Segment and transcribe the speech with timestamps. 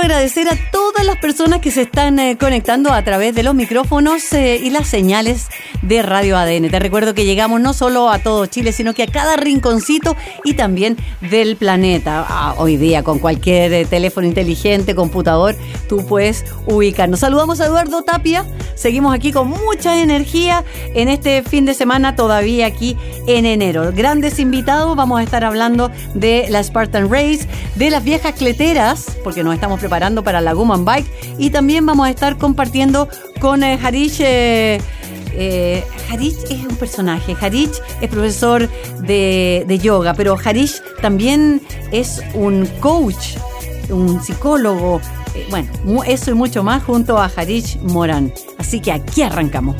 [0.00, 0.54] Quiero agradecer a
[1.04, 4.88] las personas que se están eh, conectando a través de los micrófonos eh, y las
[4.88, 5.48] señales
[5.82, 6.70] de Radio ADN.
[6.70, 10.54] Te recuerdo que llegamos no solo a todo Chile, sino que a cada rinconcito y
[10.54, 12.26] también del planeta.
[12.28, 15.56] Ah, hoy día con cualquier eh, teléfono inteligente, computador,
[15.88, 17.20] tú puedes ubicarnos.
[17.20, 18.44] Saludamos a Eduardo Tapia.
[18.74, 22.96] Seguimos aquí con mucha energía en este fin de semana, todavía aquí
[23.26, 23.92] en enero.
[23.94, 29.42] Grandes invitados, vamos a estar hablando de la Spartan Race, de las viejas cleteras, porque
[29.44, 30.84] nos estamos preparando para la Woman
[31.38, 33.08] Y también vamos a estar compartiendo
[33.40, 34.20] con eh, Harish.
[34.20, 34.80] Eh,
[35.32, 38.68] eh, Harish es un personaje, Harish es profesor
[39.02, 43.36] de, yoga, pero Harish también es un coach,
[43.90, 45.00] un psicólogo,
[45.50, 45.70] bueno,
[46.04, 48.32] eso y mucho más junto a Harish Moran.
[48.58, 49.76] Así que aquí arrancamos.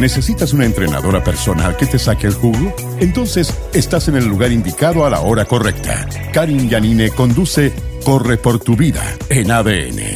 [0.00, 2.72] ¿Necesitas una entrenadora personal que te saque el jugo?
[3.00, 6.08] Entonces estás en el lugar indicado a la hora correcta.
[6.32, 7.72] Karin Yanine conduce
[8.04, 10.14] Corre por tu vida en ADN.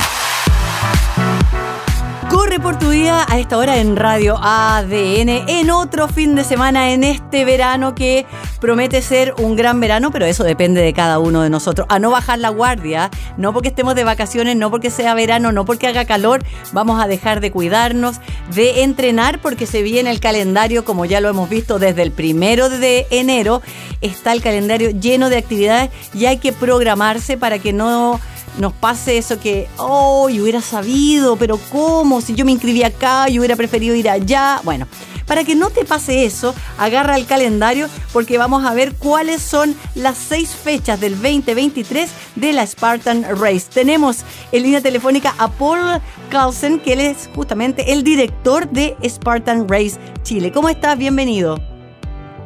[2.30, 6.92] Corre por tu vida a esta hora en Radio ADN, en otro fin de semana,
[6.92, 8.24] en este verano que
[8.58, 11.86] promete ser un gran verano, pero eso depende de cada uno de nosotros.
[11.90, 15.66] A no bajar la guardia, no porque estemos de vacaciones, no porque sea verano, no
[15.66, 18.16] porque haga calor, vamos a dejar de cuidarnos,
[18.54, 22.70] de entrenar, porque se viene el calendario, como ya lo hemos visto desde el primero
[22.70, 23.60] de enero,
[24.02, 28.20] está el calendario lleno de actividades y hay que programarse para que no
[28.58, 32.20] nos pase eso que, oh, yo hubiera sabido, pero ¿cómo?
[32.20, 34.60] Si yo me inscribí acá, yo hubiera preferido ir allá.
[34.62, 34.86] Bueno,
[35.26, 39.74] para que no te pase eso, agarra el calendario porque vamos a ver cuáles son
[39.94, 43.66] las seis fechas del 2023 de la Spartan Race.
[43.72, 44.18] Tenemos
[44.50, 49.98] en línea telefónica a Paul Carlsen, que él es justamente el director de Spartan Race
[50.22, 50.52] Chile.
[50.52, 50.98] ¿Cómo estás?
[50.98, 51.71] Bienvenido.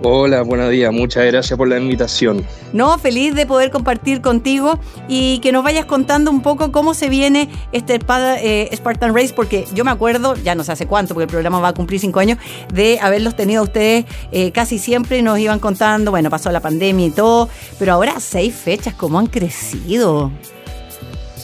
[0.03, 2.45] Hola, buenos días, muchas gracias por la invitación.
[2.75, 7.09] No, feliz de poder compartir contigo y que nos vayas contando un poco cómo se
[7.09, 11.25] viene este eh, Spartan Race, porque yo me acuerdo, ya no sé hace cuánto, porque
[11.25, 12.39] el programa va a cumplir cinco años,
[12.75, 16.61] de haberlos tenido a ustedes eh, casi siempre y nos iban contando, bueno, pasó la
[16.61, 20.31] pandemia y todo, pero ahora seis fechas, ¿cómo han crecido?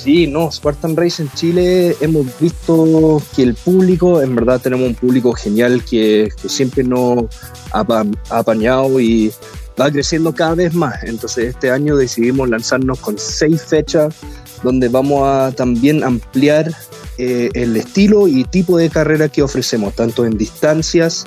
[0.03, 4.95] Sí, no, Spartan Race en Chile hemos visto que el público, en verdad tenemos un
[4.97, 7.27] público genial que, siempre nos
[7.73, 7.85] ha,
[8.31, 9.33] apañado y
[9.81, 11.05] va creciendo cada vez más.
[11.05, 14.17] Entonces este año decidimos lanzarnos con seis fechas
[14.65, 16.73] donde vamos a también ampliar
[17.19, 21.27] eh, el estilo y tipo de carrera que ofrecemos, tanto en distancias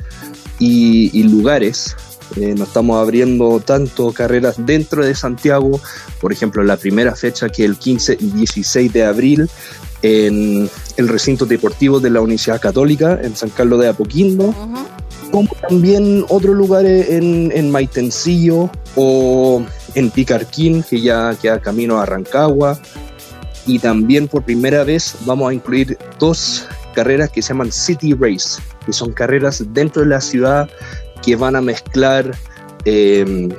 [0.60, 1.96] y lugares.
[2.36, 5.80] Eh, nos estamos abriendo tanto carreras dentro de Santiago,
[6.20, 9.50] por ejemplo, la primera fecha que el 15 y 16 de abril
[10.02, 14.54] en el recinto deportivo de la Universidad Católica en San Carlos de Apoquindo,
[15.32, 19.64] como también otros lugares en, en Maitencillo o
[19.96, 22.80] en Picarquín, que ya queda camino a Rancagua.
[23.66, 28.62] Y también por primera vez vamos a incluir dos carreras que se llaman City Race,
[28.86, 30.70] que son carreras dentro de la ciudad
[31.26, 32.32] que van a mezclar
[32.86, 33.50] em,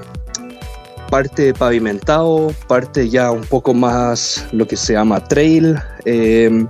[1.10, 5.76] parte pavimentado, parte ya un poco más lo que se llama trail.
[6.04, 6.68] Em,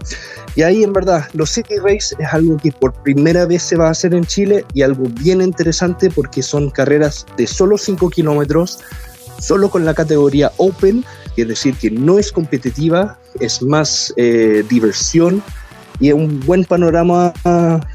[0.54, 3.88] y ahí en verdad, los City Race es algo que por primera vez se va
[3.88, 8.80] a hacer en Chile y algo bien interesante porque son carreras de solo 5 kilómetros,
[9.38, 11.04] solo con la categoría Open,
[11.36, 15.42] es decir, que no es competitiva, es más eh, diversión
[16.00, 17.32] y es un buen panorama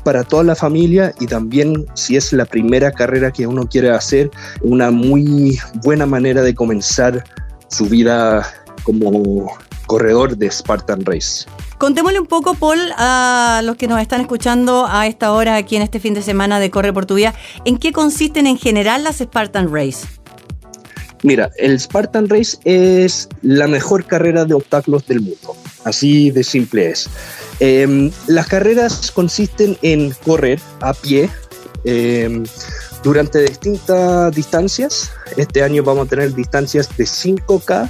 [0.03, 4.29] para toda la familia y también si es la primera carrera que uno quiere hacer,
[4.61, 7.23] una muy buena manera de comenzar
[7.67, 8.45] su vida
[8.83, 9.51] como
[9.87, 11.45] corredor de Spartan Race.
[11.77, 15.81] Contémosle un poco, Paul, a los que nos están escuchando a esta hora aquí en
[15.81, 17.33] este fin de semana de Corre por tu Vida,
[17.65, 20.07] ¿en qué consisten en general las Spartan Race?
[21.23, 25.55] Mira, el Spartan Race es la mejor carrera de obstáculos del mundo.
[25.83, 27.09] Así de simple es.
[27.63, 31.29] Em, las carreras consisten en correr a pie
[31.83, 32.43] em,
[33.03, 35.11] durante distintas distancias.
[35.37, 37.87] Este año vamos a tener distancias de 5K,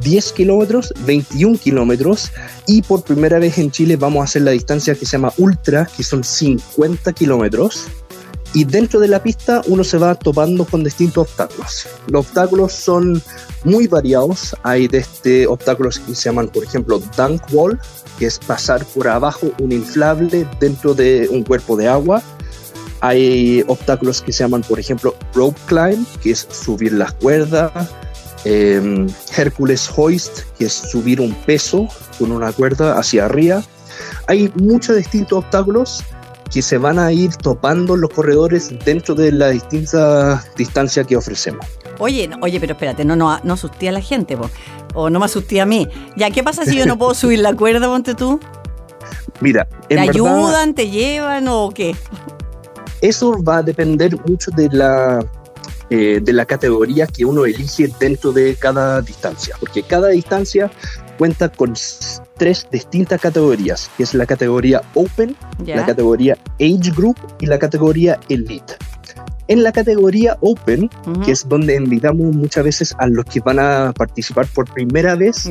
[0.00, 2.32] 10 kilómetros, 21 kilómetros
[2.66, 5.86] y por primera vez en Chile vamos a hacer la distancia que se llama Ultra,
[5.94, 7.88] que son 50 kilómetros
[8.52, 11.86] Y dentro de la pista uno se va topando con distintos obstáculos.
[12.08, 13.22] Los obstáculos son
[13.64, 14.56] muy variados.
[14.64, 17.78] Hay de este obstáculos que se llaman, por ejemplo, dunk wall,
[18.18, 22.22] que es pasar por abajo un inflable dentro de un cuerpo de agua.
[23.02, 27.70] Hay obstáculos que se llaman, por ejemplo, rope climb, que es subir las cuerdas.
[28.44, 29.06] Eh,
[29.36, 31.86] Hércules hoist, que es subir un peso
[32.18, 33.62] con una cuerda hacia arriba.
[34.26, 36.02] Hay muchos distintos obstáculos
[36.50, 41.64] que se van a ir topando los corredores dentro de la distinta distancia que ofrecemos.
[41.98, 44.50] Oye, no, oye, pero espérate, no, no, no asusté a la gente, po.
[44.94, 45.88] o no me asusté a mí.
[46.16, 48.40] Ya, ¿qué pasa si yo no puedo subir la cuerda, ponte tú?
[49.40, 51.94] Mira, ¿te ayudan, te llevan o qué?
[53.00, 55.24] Eso va a depender mucho de la,
[55.88, 60.70] eh, de la categoría que uno elige dentro de cada distancia, porque cada distancia
[61.20, 61.74] cuenta con
[62.38, 65.36] tres distintas categorías, que es la categoría Open,
[65.66, 68.72] la categoría Age Group y la categoría Elite.
[69.46, 71.20] En la categoría Open, Ujú.
[71.20, 75.46] que es donde invitamos muchas veces a los que van a participar por primera vez,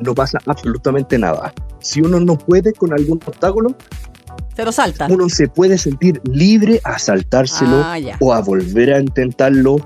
[0.00, 1.52] no pasa absolutamente nada.
[1.80, 3.76] Si uno no puede con algún obstáculo,
[4.56, 5.06] Se lo salta.
[5.08, 9.76] uno se puede sentir libre a saltárselo Ah, o a volver a intentarlo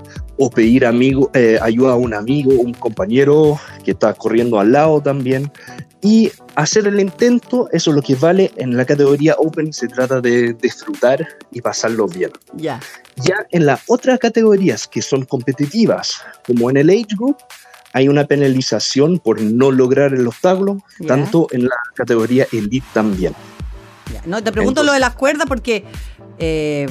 [0.43, 4.99] o pedir amigo, eh, ayuda a un amigo, un compañero que está corriendo al lado
[4.99, 5.51] también
[6.01, 10.19] y hacer el intento, eso es lo que vale en la categoría Open, se trata
[10.19, 12.31] de disfrutar y pasarlo bien.
[12.55, 12.79] Ya.
[13.17, 17.37] Ya en las otras categorías que son competitivas, como en el Age Group,
[17.93, 21.07] hay una penalización por no lograr el obstáculo, Ya.
[21.07, 23.33] tanto en la categoría Elite también.
[24.11, 24.23] Ya.
[24.25, 25.85] No, te pregunto Entonces- lo de las cuerdas porque
[26.39, 26.87] eh,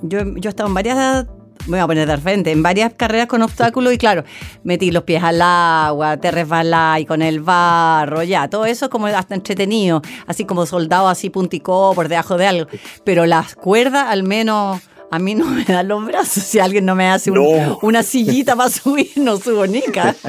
[0.00, 1.26] yo, yo he estado en varias,
[1.66, 4.24] me voy a poner de frente, en varias carreras con obstáculos y claro,
[4.64, 8.90] metí los pies al agua, te resbalás y con el barro, ya, todo eso es
[8.90, 12.70] como hasta entretenido, así como soldado así punticó por debajo de algo,
[13.04, 14.80] pero las cuerdas al menos...
[15.14, 16.42] A mí no me dan los brazos.
[16.42, 17.36] Si alguien no me hace un-
[17.82, 20.16] una sillita para subir, no subo nica.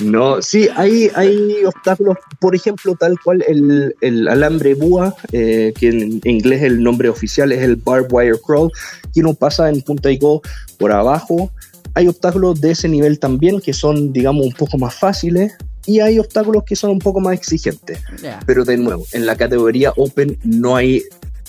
[0.00, 5.88] No, sí, hay, hay obstáculos, por ejemplo, tal cual el, el alambre búa, eh, que
[5.88, 8.70] en inglés el nombre oficial es el barbed wire crawl,
[9.12, 10.40] que uno pasa en punta y go
[10.78, 11.50] por abajo.
[11.94, 15.52] Hay obstáculos de ese nivel también que son, digamos, un poco más fáciles
[15.86, 17.98] y hay obstáculos que son un poco más exigentes.
[18.46, 21.02] Pero de nuevo, en la categoría Open no hay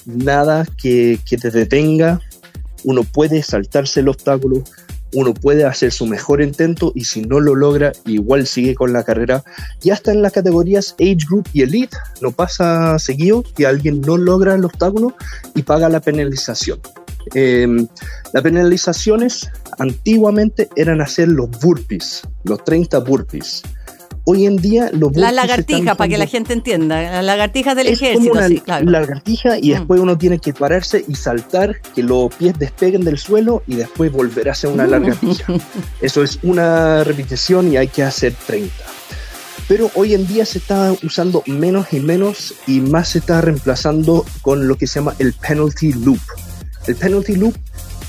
[0.05, 2.21] nada que, que te detenga.
[2.83, 4.63] Uno puede saltarse el obstáculo,
[5.13, 9.03] uno puede hacer su mejor intento y si no lo logra, igual sigue con la
[9.03, 9.43] carrera.
[9.83, 14.17] Y hasta en las categorías Age Group y Elite no pasa seguido que alguien no
[14.17, 15.13] logra el obstáculo
[15.53, 16.79] y paga la penalización.
[17.35, 17.67] Eh,
[18.33, 23.63] las penalizaciones antiguamente eran hacer los burpees, los 30 burpees.
[24.25, 27.01] Hoy en día los La lagartija, para que la gente entienda.
[27.01, 28.85] La lagartija del es como ejército, una sí, claro.
[28.89, 29.73] lagartija y Mm.
[29.73, 34.11] después uno tiene que pararse y saltar, que los pies despeguen del suelo y después
[34.11, 35.45] volver a hacer una lagartija.
[36.01, 38.71] Eso es una repetición y hay que hacer 30.
[39.67, 44.25] Pero hoy en día se está usando menos y menos y más se está reemplazando
[44.41, 46.19] con lo que se llama el penalty loop.
[46.87, 47.55] El penalty loop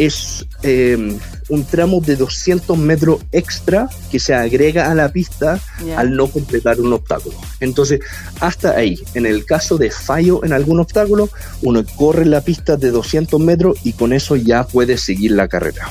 [0.07, 1.19] es eh,
[1.49, 5.61] un tramo de 200 metros extra que se agrega a la pista
[5.97, 7.37] al no completar un obstáculo.
[7.61, 8.01] Entonces,
[8.41, 11.29] hasta ahí, en el caso de fallo en algún obstáculo,
[11.63, 15.91] uno corre la pista de 200 metros y con eso ya puede seguir la carrera.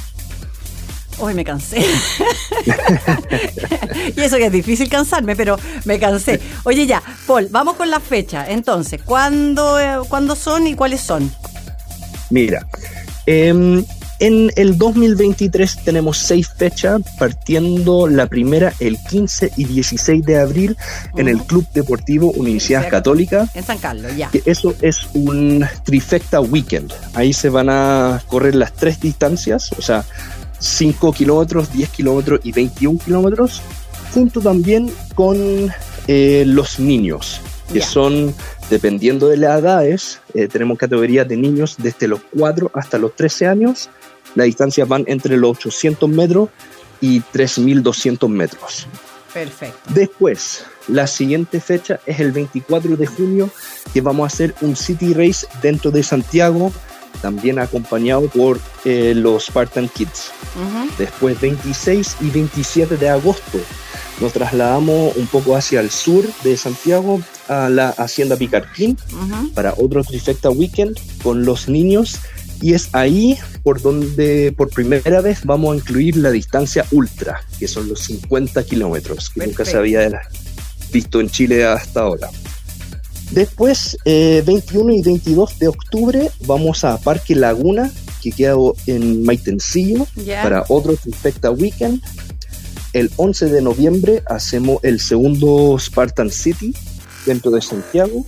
[1.20, 1.78] Hoy me cansé.
[4.16, 6.42] y eso que es difícil cansarme, pero me cansé.
[6.64, 8.50] Oye, ya, Paul, vamos con la fecha.
[8.50, 11.32] Entonces, ¿cuándo, eh, ¿cuándo son y cuáles son?
[12.32, 12.66] Mira,
[13.28, 13.86] em,
[14.22, 20.78] en el 2023 tenemos seis fechas, partiendo la primera el 15 y 16 de abril
[21.18, 21.42] en el.
[21.42, 23.50] Club Deportivo Universidad Católica.
[23.56, 24.30] En San Carlos, ya.
[24.30, 26.94] que eso es un trifecta weekend.
[27.16, 30.06] Ahí se van a correr las tres distancias, o sea,
[30.60, 33.62] 5 kilómetros, 10 kilómetros y 21 kilómetros,
[34.14, 35.38] junto también con
[36.08, 37.42] eh, los niños,
[37.74, 38.34] que son,
[38.70, 43.48] dependiendo de las edades, eh, tenemos categorías de niños desde los 4 hasta los 13
[43.48, 43.90] años.
[44.36, 46.50] Las distancias van entre los 800 metros
[47.00, 48.88] y 3.200 metros.
[49.34, 49.78] Perfecto.
[49.94, 53.50] Después, la siguiente fecha es el 24 de junio,
[53.94, 56.72] que vamos a hacer un City Race dentro de Santiago,
[57.22, 60.32] también acompañado por eh, los Spartan Kids.
[60.56, 60.90] Ujú.
[60.98, 63.60] Después, 26 y 27 de agosto,
[64.20, 68.98] nos trasladamos un poco hacia el sur de Santiago, a la Hacienda Picarquín,
[69.56, 72.20] para otro Trifecta Weekend con los niños.
[72.62, 77.68] Y es ahí por donde por primera vez vamos a incluir la distancia ultra, que
[77.68, 80.22] son los 50 kilómetros, que nunca se había
[80.94, 82.30] visto en Chile hasta ahora.
[83.32, 87.92] Después, 21 y 22 de octubre, vamos a Parque Laguna,
[88.22, 90.06] que queda en Maitencillo,
[90.44, 92.02] para otro Infecta Weekend.
[92.94, 96.76] El 11 de noviembre hacemos el segundo Spartan City
[97.26, 98.26] dentro de Santiago.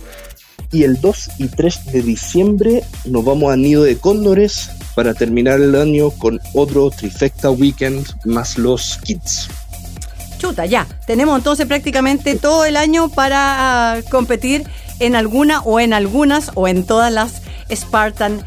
[0.74, 5.60] Y el 2 y 3 de diciembre nos vamos a Nido de Cóndores para terminar
[5.60, 9.48] el año con otro Trifecta Weekend más los Kids.
[10.38, 10.84] Chuta, ya.
[11.06, 14.64] Tenemos entonces prácticamente todo el año para ah, competir
[14.98, 18.44] en alguna o en algunas o en todas las Spartan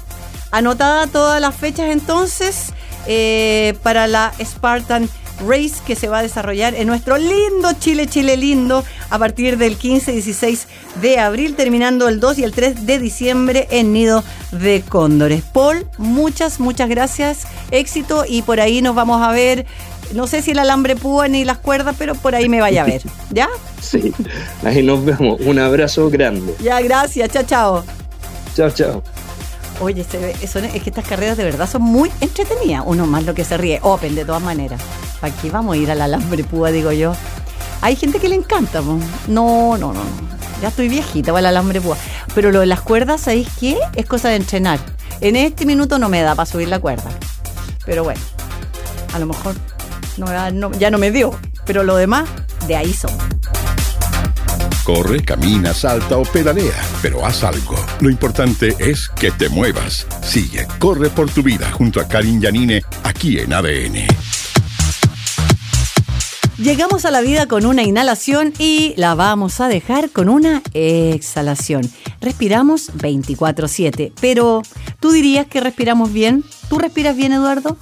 [0.52, 2.74] anotada todas las fechas entonces
[3.08, 5.10] eh, para la Spartan
[5.40, 9.78] Race que se va a desarrollar en nuestro lindo Chile, Chile lindo, a partir del
[9.78, 10.68] 15 y 16
[11.02, 15.44] de abril, terminando el 2 y el 3 de diciembre en Nido de Cóndores.
[15.44, 19.66] Paul, muchas, muchas gracias, éxito y por ahí nos vamos a ver.
[20.14, 22.86] No sé si el alambre púa ni las cuerdas, pero por ahí me vaya a
[22.86, 23.02] ver.
[23.32, 23.48] ¿Ya?
[23.82, 24.14] Sí,
[24.64, 25.40] ahí nos vemos.
[25.42, 26.54] Un abrazo grande.
[26.62, 27.30] Ya, gracias.
[27.32, 27.84] Chao, chao.
[28.56, 29.04] Chao, chao.
[29.82, 32.84] Oye, es que estas carreras de verdad son muy entretenidas.
[32.86, 33.80] Uno más lo que se ríe.
[33.82, 34.80] Open, de todas maneras.
[35.24, 37.14] Aquí vamos a ir al alambre púa, digo yo.
[37.82, 38.82] Hay gente que le encanta.
[38.82, 40.02] No, no, no, no.
[40.62, 41.98] Ya estoy viejita para el alambre púa.
[42.36, 43.80] Pero lo de las cuerdas, ¿sabéis qué?
[43.96, 44.80] Es cosa de entrenar.
[45.20, 47.10] En este minuto no me da para subir la cuerda.
[47.84, 48.22] Pero bueno,
[49.14, 49.56] a lo mejor
[50.78, 51.34] ya no me dio.
[51.66, 52.30] Pero lo demás,
[52.68, 53.12] de ahí son.
[54.94, 57.78] Corre, camina, salta o pedalea, pero haz algo.
[58.02, 60.06] Lo importante es que te muevas.
[60.22, 64.06] Sigue, corre por tu vida junto a Karin Yanine aquí en ADN.
[66.58, 71.90] Llegamos a la vida con una inhalación y la vamos a dejar con una exhalación.
[72.20, 74.62] Respiramos 24/7, pero
[75.00, 76.44] ¿tú dirías que respiramos bien?
[76.68, 77.78] ¿Tú respiras bien, Eduardo?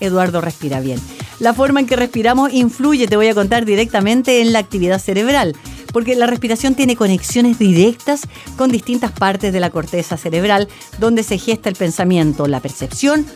[0.00, 0.98] Eduardo respira bien.
[1.38, 5.54] La forma en que respiramos influye, te voy a contar directamente, en la actividad cerebral
[5.92, 8.22] porque la respiración tiene conexiones directas
[8.56, 10.68] con distintas partes de la corteza cerebral,
[10.98, 13.26] donde se gesta el pensamiento, la percepción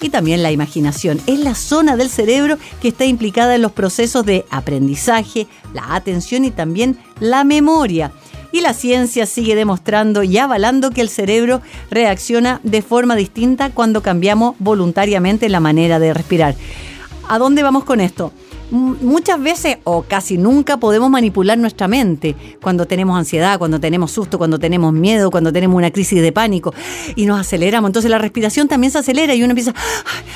[0.00, 1.20] y también la imaginación.
[1.26, 6.44] Es la zona del cerebro que está implicada en los procesos de aprendizaje, la atención
[6.44, 8.12] y también la memoria.
[8.52, 14.02] Y la ciencia sigue demostrando y avalando que el cerebro reacciona de forma distinta cuando
[14.02, 16.54] cambiamos voluntariamente la manera de respirar.
[17.28, 18.32] ¿A dónde vamos con esto?
[18.70, 24.38] Muchas veces o casi nunca podemos manipular nuestra mente cuando tenemos ansiedad, cuando tenemos susto,
[24.38, 26.74] cuando tenemos miedo, cuando tenemos una crisis de pánico
[27.16, 27.88] y nos aceleramos.
[27.88, 29.74] Entonces la respiración también se acelera y uno empieza,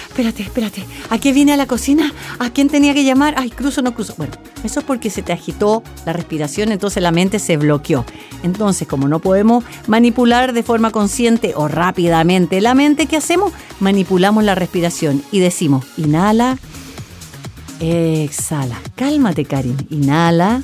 [0.09, 2.13] espérate, espérate, ¿a qué viene a la cocina?
[2.39, 3.35] ¿A quién tenía que llamar?
[3.37, 4.15] Ay, cruzo, no cruzo.
[4.17, 8.05] Bueno, eso es porque se te agitó la respiración, entonces la mente se bloqueó.
[8.43, 13.53] Entonces, como no podemos manipular de forma consciente o rápidamente la mente, ¿qué hacemos?
[13.81, 16.59] Manipulamos la respiración y decimos, inhala
[17.81, 18.81] Exhala.
[18.97, 19.77] Cálmate, Karin.
[19.91, 20.63] Inhala.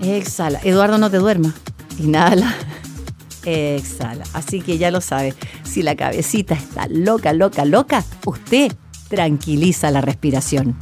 [0.00, 0.60] Exhala.
[0.64, 1.54] Eduardo, no te duerma.
[1.98, 2.54] Inhala.
[3.44, 4.24] Exhala.
[4.32, 5.34] Así que ya lo sabe.
[5.64, 8.72] Si la cabecita está loca, loca, loca, usted
[9.08, 10.76] tranquiliza la respiración.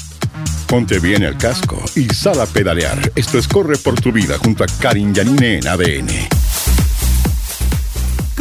[0.66, 3.12] Ponte bien el casco y sal a pedalear.
[3.14, 6.51] Esto es Corre por tu vida junto a Karin Yanine en ADN.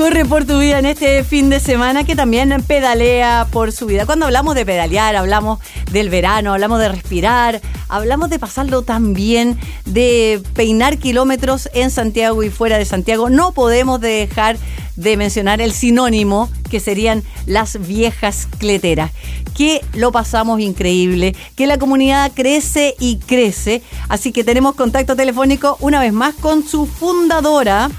[0.02, 4.08] Corre por tu vida en este fin de semana que también pedalea por su vida.
[4.08, 5.60] Cuando hablamos de pedalear, hablamos
[5.92, 12.42] del verano, hablamos de respirar, hablamos de pasarlo tan bien, de peinar kilómetros en Santiago
[12.42, 13.30] y fuera de Santiago.
[13.30, 14.58] No podemos dejar
[14.96, 19.12] de mencionar el sinónimo que serían las viejas cleteras,
[19.56, 25.78] que lo pasamos increíble, que la comunidad crece y crece, así que tenemos contacto telefónico
[25.80, 27.92] una vez más con su fundadora,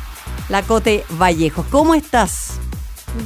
[0.53, 1.65] la Cote Vallejo.
[1.71, 2.59] ¿Cómo estás?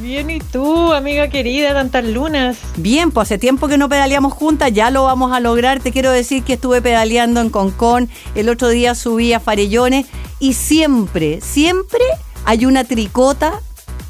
[0.00, 2.56] Bien, ¿y tú, amiga querida, tantas lunas?
[2.76, 5.80] Bien, pues hace tiempo que no pedaleamos juntas, ya lo vamos a lograr.
[5.80, 10.06] Te quiero decir que estuve pedaleando en Concón, el otro día subí a Farellones
[10.38, 12.04] y siempre, siempre
[12.44, 13.60] hay una tricota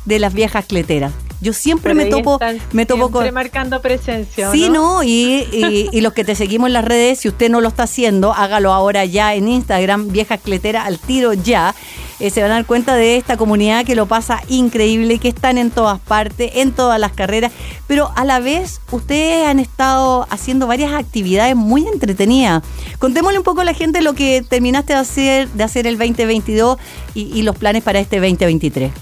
[0.05, 1.13] de las viejas cleteras.
[1.41, 2.39] Yo siempre me topo,
[2.73, 3.33] me topo con.
[3.35, 4.51] marcando presencia.
[4.53, 5.47] Sí, no, y,
[5.93, 8.73] y, los que te seguimos en las redes, si usted no lo está haciendo, hágalo
[8.73, 11.75] ahora ya en Instagram, viejas cleteras al tiro ya.
[12.19, 15.59] Eh, se van a dar cuenta de esta comunidad que lo pasa increíble, que están
[15.59, 17.53] en todas partes, en todas las carreras,
[17.87, 22.63] pero a la vez ustedes han estado haciendo varias actividades muy entretenidas.
[22.99, 26.79] Contémosle un poco a la gente lo que terminaste de hacer, de hacer el 2022
[27.15, 28.93] y, y los planes para este 2023.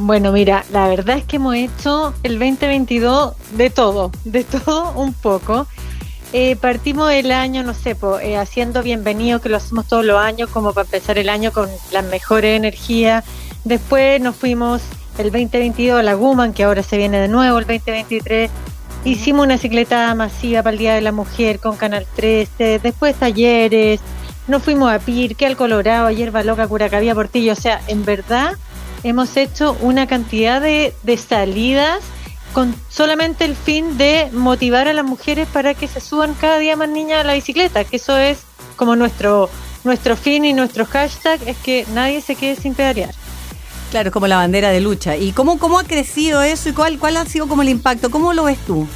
[0.00, 5.12] Bueno, mira, la verdad es que hemos hecho el 2022 de todo, de todo un
[5.12, 5.66] poco.
[6.32, 10.50] Eh, partimos el año, no sé, eh, haciendo bienvenido, que lo hacemos todos los años,
[10.50, 13.24] como para empezar el año con las mejores energías.
[13.64, 14.82] Después nos fuimos
[15.18, 18.52] el 2022 a la Guman, que ahora se viene de nuevo el 2023.
[19.04, 24.00] Hicimos una cicleta masiva para el Día de la Mujer con Canal 13, después talleres,
[24.46, 27.52] nos fuimos a Pirque, al Colorado, Hierba Loca, Curacabía, Portillo.
[27.52, 28.54] O sea, en verdad
[29.02, 32.00] hemos hecho una cantidad de, salidas
[32.52, 36.76] con solamente el fin de motivar a las mujeres para que se suban cada día
[36.76, 38.38] más niñas a la bicicleta, que eso es
[38.76, 39.50] como nuestro
[39.84, 43.14] nuestro fin y nuestro hashtag es que nadie se quede sin pedalear.
[43.90, 45.16] Claro, como la bandera de lucha.
[45.16, 48.10] ¿Y cómo, cómo ha crecido eso y cuál, cuál ha sido como el impacto?
[48.10, 48.86] ¿Cómo lo ves tú?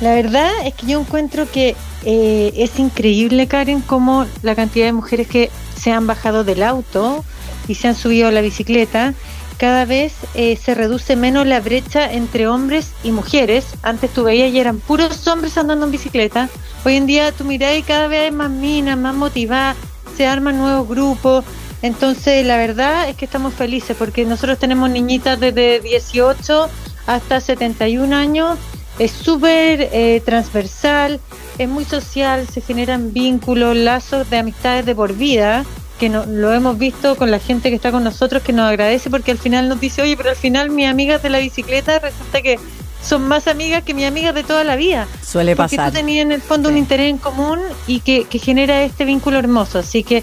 [0.00, 1.74] La verdad es que yo encuentro que
[2.04, 7.24] eh, es increíble, Karen, como la cantidad de mujeres que se han bajado del auto,
[7.68, 9.14] y se han subido a la bicicleta,
[9.58, 13.66] cada vez eh, se reduce menos la brecha entre hombres y mujeres.
[13.82, 16.48] Antes tú veías y eran puros hombres andando en bicicleta.
[16.84, 19.76] Hoy en día tú mirás y cada vez hay más minas, más motivadas,
[20.16, 21.44] se arman nuevos grupos.
[21.82, 26.68] Entonces la verdad es que estamos felices porque nosotros tenemos niñitas desde 18
[27.06, 28.58] hasta 71 años.
[29.00, 31.20] Es súper eh, transversal,
[31.58, 35.64] es muy social, se generan vínculos, lazos de amistades de por vida
[35.98, 39.10] que no, lo hemos visto con la gente que está con nosotros, que nos agradece
[39.10, 42.40] porque al final nos dice, oye, pero al final mis amigas de la bicicleta resulta
[42.40, 42.58] que
[43.02, 45.06] son más amigas que mis amigas de toda la vida.
[45.22, 45.78] Suele pasar.
[45.78, 49.04] Porque tú tenías en el fondo un interés en común y que, que genera este
[49.04, 49.78] vínculo hermoso.
[49.78, 50.22] Así que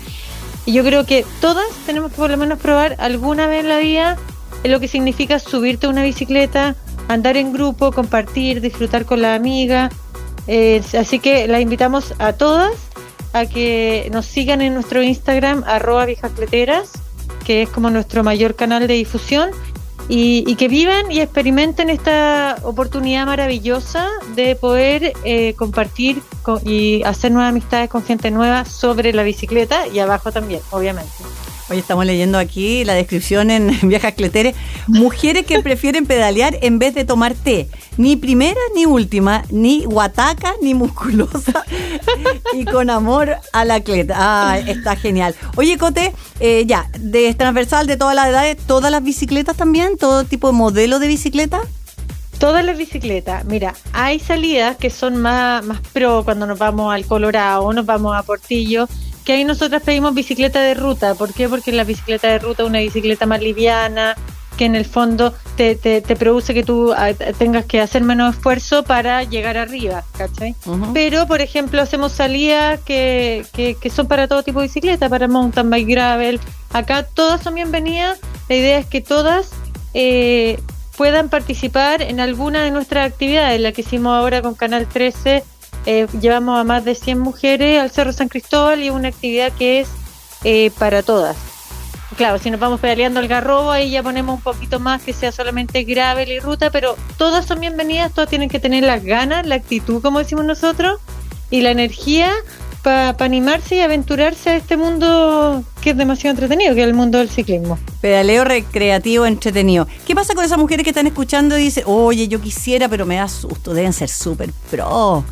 [0.65, 4.17] yo creo que todas tenemos que por lo menos probar alguna vez en la vida
[4.63, 6.75] lo que significa subirte a una bicicleta,
[7.07, 9.89] andar en grupo, compartir, disfrutar con la amiga.
[10.47, 12.71] Eh, así que la invitamos a todas
[13.35, 16.91] a que nos sigan en nuestro Instagram, arroba viejacleteras,
[17.45, 19.51] que es como nuestro mayor canal de difusión,
[20.07, 26.21] y, que vivan y experimenten esta oportunidad maravillosa de poder eh, compartir
[26.63, 31.11] y hacer nuevas amistades con gente nueva sobre la bicicleta y abajo también, obviamente.
[31.67, 34.55] Hoy estamos leyendo aquí la descripción en Viejas Cleteres.
[34.85, 37.67] Mujeres que prefieren pedalear en vez de tomar té.
[37.97, 41.65] Ni primera ni última, ni guataca ni musculosa.
[42.53, 44.13] y con amor a la cleta.
[44.15, 45.33] Ah, está genial.
[45.55, 49.97] Oye, Cote, eh, ya, de transversal de todas las edades, ¿todas las bicicletas también?
[49.97, 51.61] ¿Todo tipo de modelo de bicicleta?
[52.37, 53.43] Todas las bicicletas.
[53.45, 58.15] Mira, hay salidas que son más, más pro cuando nos vamos al Colorado, nos vamos
[58.15, 58.87] a Portillo
[59.25, 61.15] que ahí nosotras pedimos bicicleta de ruta.
[61.15, 61.49] ¿Por qué?
[61.49, 64.15] Porque la bicicleta de ruta es una bicicleta más liviana,
[64.55, 68.83] que en el fondo te, te, produce que tú ah, tengas que hacer menos esfuerzo
[68.83, 70.55] para llegar arriba, ¿cachai?
[70.93, 75.69] Pero, por ejemplo, hacemos salidas que, que, son para todo tipo de bicicleta, para mountain
[75.69, 76.39] bike, gravel.
[76.71, 78.19] Acá todas son bienvenidas.
[78.47, 79.51] La idea es que todas
[79.93, 80.59] eh,
[80.97, 85.43] puedan participar en alguna de nuestras actividades, la que hicimos ahora con Canal 13
[85.85, 89.51] eh, llevamos a más de 100 mujeres al Cerro San Cristóbal y es una actividad
[89.53, 89.89] que es
[90.43, 91.37] eh, para todas.
[92.17, 95.31] Claro, si nos vamos pedaleando el garrobo, ahí ya ponemos un poquito más que sea
[95.31, 99.55] solamente gravel y ruta, pero todas son bienvenidas, todas tienen que tener las ganas, la
[99.55, 100.99] actitud, como decimos nosotros,
[101.49, 102.31] y la energía
[102.83, 107.17] para animarse y aventurarse a este mundo que es demasiado entretenido, que es el mundo
[107.17, 107.79] del ciclismo.
[107.99, 109.87] Pedaleo recreativo entretenido.
[110.05, 113.15] ¿Qué pasa con esas mujeres que están escuchando y dicen, oye, yo quisiera, pero me
[113.15, 115.25] da susto, deben ser súper pro?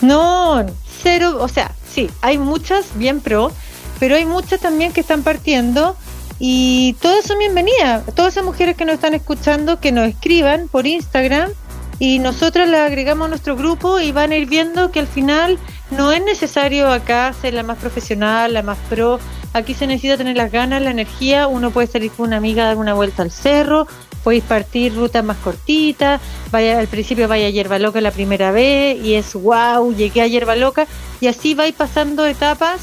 [0.00, 0.64] No,
[1.02, 3.52] cero, o sea, sí, hay muchas bien pro,
[3.98, 5.96] pero hay muchas también que están partiendo
[6.40, 8.04] Y todas son bienvenidas.
[8.14, 11.50] Todas esas mujeres que nos están escuchando, que nos escriban por Instagram
[11.98, 15.58] y nosotros las agregamos a nuestro grupo y van a ir viendo que al final
[15.90, 19.18] no es necesario acá ser la más profesional, la más pro.
[19.52, 21.48] Aquí se necesita tener las ganas, la energía.
[21.48, 23.88] Uno puede salir con una amiga a dar una vuelta al cerro,
[24.28, 26.20] podéis partir rutas más cortitas.
[26.50, 30.26] Vaya, al principio vaya a Hierba Loca la primera vez y es wow, llegué a
[30.26, 30.86] Hierba Loca.
[31.18, 32.78] Y así vais pasando etapas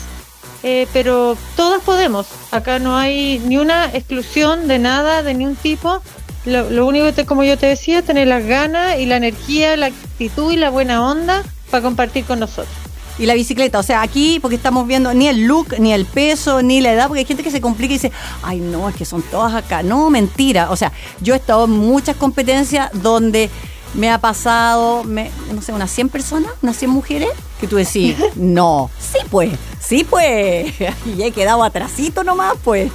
[0.63, 2.25] eh, pero todas podemos.
[2.49, 6.01] Acá no hay ni una exclusión de nada, de ningún tipo.
[6.45, 10.51] Lo, único que, como yo te decía, tener las ganas y la energía, la actitud
[10.51, 12.84] y la buena onda para compartir con nosotros.
[13.17, 16.61] Y la bicicleta, o sea, aquí porque estamos viendo ni el look, ni el peso,
[16.61, 18.11] ni la edad, porque hay gente que se complica y dice,
[18.43, 19.83] ay no, es que son todas acá.
[19.83, 20.69] No, mentira.
[20.71, 23.49] O sea, yo he estado en muchas competencias donde
[23.95, 28.15] me ha pasado, me, no sé, unas 100 personas, unas 100 mujeres, que tú decís,
[28.35, 30.73] no, sí pues, sí pues,
[31.05, 32.91] y he quedado atrasito nomás pues.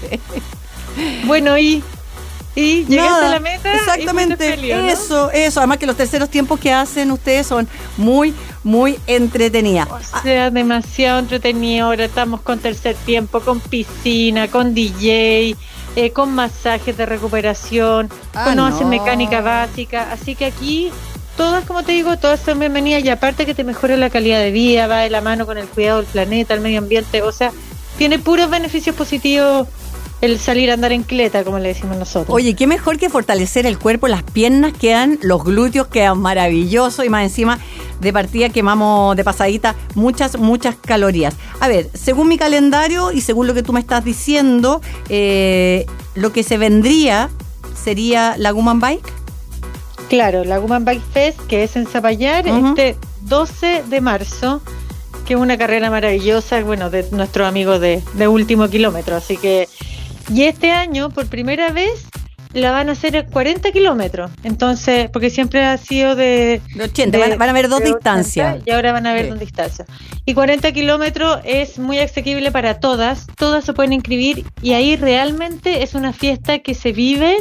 [1.25, 1.83] Bueno, y,
[2.55, 3.73] y llegaste a la meta.
[3.73, 5.61] Exactamente, eso, eso.
[5.61, 9.89] Además que los terceros tiempos que hacen ustedes son muy, muy entretenidas.
[9.91, 11.87] O sea, demasiado entretenido.
[11.87, 15.57] Ahora estamos con tercer tiempo, con piscina, con DJ
[15.97, 20.93] eh, con masajes de recuperación, ah, conocen mecánica básica, así que aquí
[21.37, 24.53] todas, como te digo, todas son bienvenidas y aparte que te mejora la calidad de
[24.53, 27.51] vida, va de la mano con el cuidado del planeta, el medio ambiente, o sea,
[27.99, 29.67] tiene puros beneficios positivos
[30.21, 32.35] el salir a andar en cleta, como le decimos nosotros.
[32.35, 37.09] Oye, qué mejor que fortalecer el cuerpo, las piernas quedan, los glúteos quedan maravillosos y
[37.09, 37.59] más encima
[38.01, 41.35] de partida quemamos de pasadita muchas, muchas calorías.
[41.61, 46.33] A ver, según mi calendario y según lo que tú me estás diciendo, eh, lo
[46.33, 47.31] que se vendría
[47.75, 49.13] sería la Guman Bike.
[50.09, 54.61] Claro, la Guman Bike Fest, que es en Zapallar, este 12 de marzo
[55.25, 59.15] que es una carrera maravillosa, bueno, de nuestros amigos de, de último kilómetro.
[59.15, 59.69] Así que
[60.33, 62.07] y este año, por primera vez,
[62.53, 64.31] la van a hacer a 40 kilómetros.
[64.43, 66.61] Entonces, porque siempre ha sido de.
[66.81, 68.63] 80, van, a ver dos distancias.
[68.65, 69.89] Y ahora van a ver dos distancias.
[70.25, 73.27] Y 40 kilómetros es muy asequible para todas.
[73.37, 77.39] Todas se pueden inscribir y ahí realmente es una fiesta que se vive.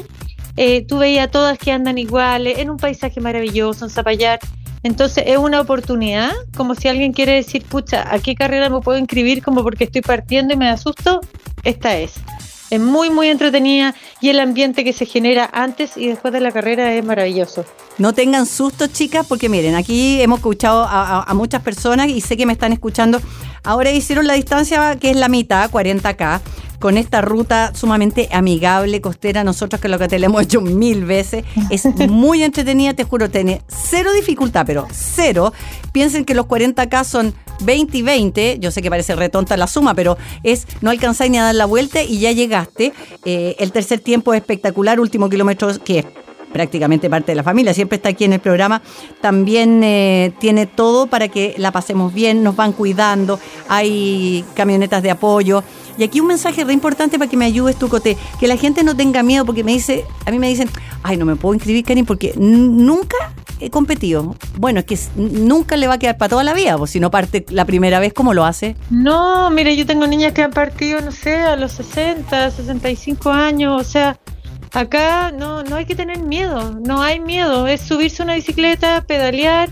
[0.58, 4.40] Eh, tú veías a todas que andan iguales, en un paisaje maravilloso, en Zapallar.
[4.82, 8.98] Entonces es una oportunidad, como si alguien quiere decir, pucha, ¿a qué carrera me puedo
[8.98, 11.22] inscribir como porque estoy partiendo y me asusto?
[11.64, 12.22] Esta es
[12.70, 16.52] es muy, muy entretenida y el ambiente que se genera antes y después de la
[16.52, 17.66] carrera es maravilloso.
[17.98, 22.46] No tengan susto, chicas, porque miren, aquí hemos escuchado a, muchas personas y sé que
[22.46, 23.22] me están escuchando.
[23.64, 26.42] Ahora hicieron la distancia que es la mitad, 40K,
[26.80, 29.44] con esta ruta sumamente amigable, costera.
[29.44, 31.44] Nosotros que lo que te hemos hecho mil veces.
[31.70, 35.54] Es muy entretenida, te juro, tiene cero dificultad, pero cero.
[35.92, 39.94] Piensen que los 40K son 20 y 20, yo sé que parece retonta la suma,
[39.94, 42.94] pero es no alcanzáis ni a dar la vuelta y ya llegaste.
[43.26, 46.06] Eh, el tercer tiempo es espectacular, último kilómetro que es
[46.52, 48.82] prácticamente parte de la familia, siempre está aquí en el programa,
[49.22, 55.12] también eh, tiene todo para que la pasemos bien, nos van cuidando, hay camionetas de
[55.12, 55.64] apoyo.
[56.00, 58.86] Y aquí un mensaje re importante para que me ayudes tú, Cote, que la gente
[58.86, 60.70] no tenga miedo, porque me dice, a mí me dicen,
[61.04, 63.18] ay, no me puedo inscribir, Karin, porque nunca
[63.60, 64.34] he competido.
[64.56, 67.12] Bueno, es que nunca le va a quedar para toda la vida, pues si no
[67.12, 68.78] parte la primera vez, ¿cómo lo hace?
[68.90, 73.82] No, mire, yo tengo niñas que han partido, no sé, a los 60, 65 años,
[73.82, 74.18] o sea,
[74.72, 79.70] acá no, no hay que tener miedo, no hay miedo, es subirse una bicicleta, pedalear.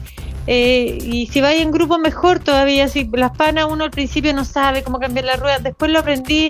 [0.48, 4.46] Eh, y si vais en grupo mejor todavía, si las panas uno al principio no
[4.46, 6.50] sabe cómo cambiar la rueda, después lo aprendí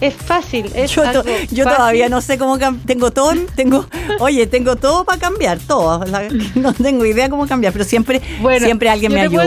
[0.00, 1.04] es fácil, es yo,
[1.50, 3.86] yo todavía no sé cómo tengo todo, tengo,
[4.18, 6.04] oye, tengo todo para cambiar, todo.
[6.54, 8.20] no tengo idea cómo cambiar, pero siempre,
[8.58, 9.46] siempre alguien me ayuda.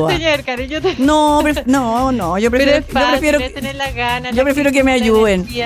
[0.97, 5.47] No, no, no, yo prefiero, yo prefiero tener la gana, yo prefiero que me ayuden.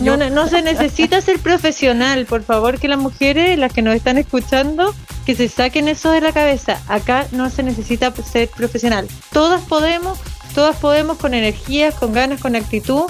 [0.00, 4.16] No, no, se necesita ser profesional, por favor, que las mujeres, las que nos están
[4.16, 4.94] escuchando,
[5.26, 6.80] que se saquen eso de la cabeza.
[6.88, 9.06] Acá no se necesita ser profesional.
[9.32, 10.18] Todas podemos,
[10.54, 13.04] todas podemos con energías, con ganas, con actitud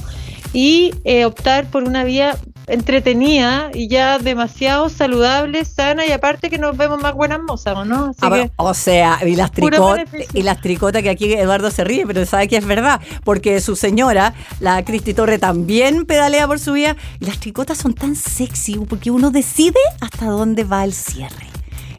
[0.54, 6.58] y eh, optar por una vía entretenida y ya demasiado saludable, sana y aparte que
[6.58, 8.12] nos vemos más buenas mozas, ¿no?
[8.56, 12.48] o sea, y las, tricotas, y las tricotas que aquí Eduardo se ríe, pero sabe
[12.48, 17.26] que es verdad, porque su señora, la Cristi Torre, también pedalea por su vía y
[17.26, 21.53] las tricotas son tan sexy porque uno decide hasta dónde va el cierre.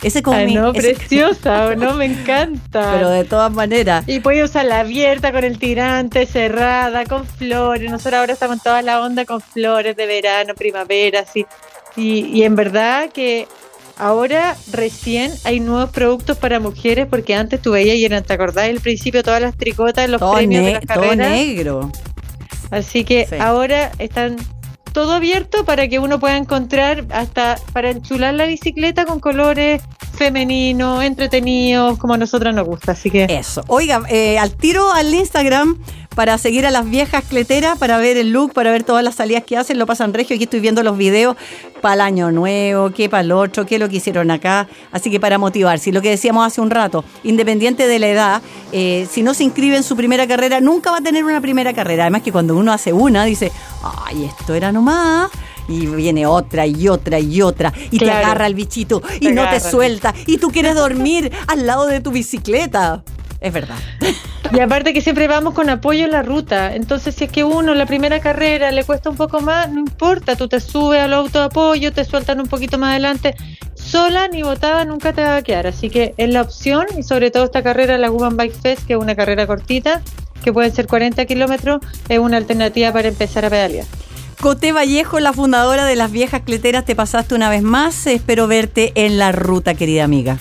[0.06, 2.92] Ese como no, preciosa, no, me encanta.
[2.94, 4.04] Pero de todas maneras.
[4.08, 7.90] Y puede usarla abierta con el tirante, cerrada, con flores.
[7.90, 11.48] Nosotros ahora estamos en toda la onda con flores de verano, primavera, así.
[11.96, 13.48] Y, y en verdad que
[13.98, 18.70] ahora recién hay nuevos productos para mujeres porque antes tú veías y eran, ¿te acordás?
[18.70, 21.18] Al principio todas las tricotas, los premios de las carreras.
[21.18, 21.92] Todo negro.
[22.70, 24.38] Así que ahora están
[24.96, 29.82] todo abierto para que uno pueda encontrar hasta para enchular la bicicleta con colores
[30.18, 32.94] femeninos, entretenidos, como a nosotras nos gusta.
[32.94, 33.26] Así que.
[33.26, 33.62] Eso.
[33.68, 35.78] Oiga, eh, al tiro al Instagram
[36.16, 39.44] para seguir a las viejas cleteras, para ver el look, para ver todas las salidas
[39.44, 40.36] que hacen, lo pasan regio.
[40.36, 41.36] Aquí estoy viendo los videos
[41.82, 44.68] para el año nuevo, qué para el otro, qué lo que hicieron acá.
[44.92, 48.42] Así que para motivar, si lo que decíamos hace un rato, independiente de la edad,
[48.72, 51.74] eh, si no se inscribe en su primera carrera, nunca va a tener una primera
[51.74, 52.04] carrera.
[52.04, 53.52] Además que cuando uno hace una, dice,
[53.84, 55.30] ay, esto era nomás
[55.68, 59.60] y viene otra y otra y otra y te agarra el bichito y no te
[59.60, 63.04] suelta y tú quieres dormir al lado de tu bicicleta.
[63.46, 63.76] Es verdad.
[64.52, 66.74] Y aparte que siempre vamos con apoyo en la ruta.
[66.74, 70.36] Entonces, si es que uno la primera carrera le cuesta un poco más, no importa,
[70.36, 73.36] tú te subes al auto de apoyo, te sueltan un poquito más adelante.
[73.76, 75.68] Sola ni botada nunca te va a quedar.
[75.68, 78.94] Así que es la opción y sobre todo esta carrera, la Woman Bike Fest, que
[78.94, 80.02] es una carrera cortita,
[80.44, 83.86] que puede ser 40 kilómetros, es una alternativa para empezar a pedalear.
[84.42, 88.08] Coté Vallejo, la fundadora de las viejas cleteras, te pasaste una vez más.
[88.08, 90.40] Espero verte en la ruta, querida amiga.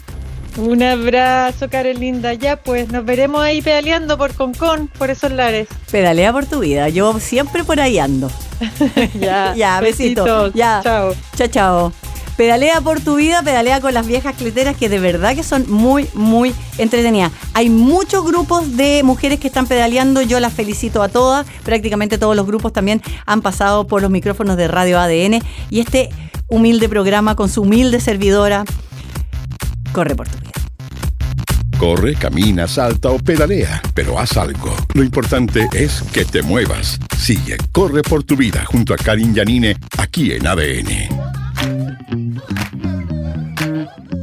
[0.56, 2.32] Un abrazo, Karen Linda.
[2.34, 5.66] Ya, pues nos veremos ahí pedaleando por Concón, por esos lares.
[5.90, 6.88] Pedalea por tu vida.
[6.88, 8.30] Yo siempre por ahí ando.
[9.20, 10.52] ya, ya, besito.
[10.52, 10.80] Ya.
[10.82, 11.14] Chao.
[11.36, 11.92] Chao, chao.
[12.36, 16.08] Pedalea por tu vida, pedalea con las viejas cleteras que de verdad que son muy,
[16.14, 17.30] muy entretenidas.
[17.52, 21.46] Hay muchos grupos de mujeres que están pedaleando, yo las felicito a todas.
[21.64, 26.10] Prácticamente todos los grupos también han pasado por los micrófonos de Radio ADN y este
[26.48, 28.64] humilde programa con su humilde servidora
[29.94, 30.50] corre por tu vida.
[31.78, 34.74] Corre, camina, salta o pedalea, pero haz algo.
[34.94, 36.98] Lo importante es que te muevas.
[37.16, 41.09] Sigue, corre por tu vida junto a Karin Yanine aquí en ADN.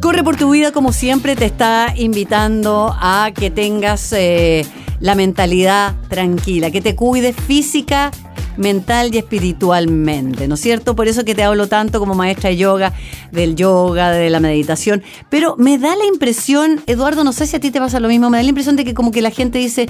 [0.02, 4.66] Corre por tu vida, como siempre, te está invitando a que tengas eh,
[5.00, 8.12] la mentalidad tranquila, que te cuides física
[8.58, 10.96] mental y espiritualmente, ¿no es cierto?
[10.96, 12.94] Por eso que te hablo tanto como maestra de yoga,
[13.32, 17.60] del yoga, de la meditación, pero me da la impresión, Eduardo, no sé si a
[17.60, 19.60] ti te pasa lo mismo, me da la impresión de que como que la gente
[19.60, 19.88] dice,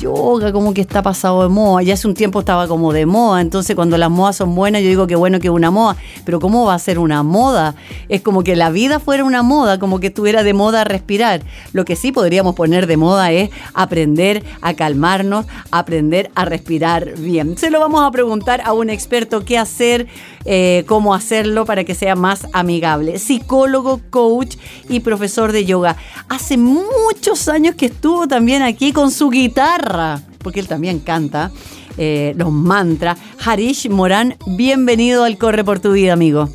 [0.00, 3.40] yoga como que está pasado de moda, ya hace un tiempo estaba como de moda,
[3.40, 6.64] entonces cuando las modas son buenas yo digo que bueno que una moda, pero ¿cómo
[6.64, 7.74] va a ser una moda?
[8.08, 11.42] Es como que la vida fuera una moda, como que estuviera de moda respirar.
[11.72, 17.56] Lo que sí podríamos poner de moda es aprender a calmarnos, aprender a respirar bien.
[17.56, 20.06] Se lo vamos a preguntar a un experto qué hacer,
[20.44, 23.18] eh, cómo hacerlo para que sea más amigable.
[23.18, 24.56] Psicólogo, coach
[24.88, 25.96] y profesor de yoga.
[26.28, 31.50] Hace muchos años que estuvo también aquí con su guitarra, porque él también canta.
[31.96, 33.18] Eh, los mantras.
[33.44, 36.48] Harish Morán, bienvenido al Corre por tu vida, amigo.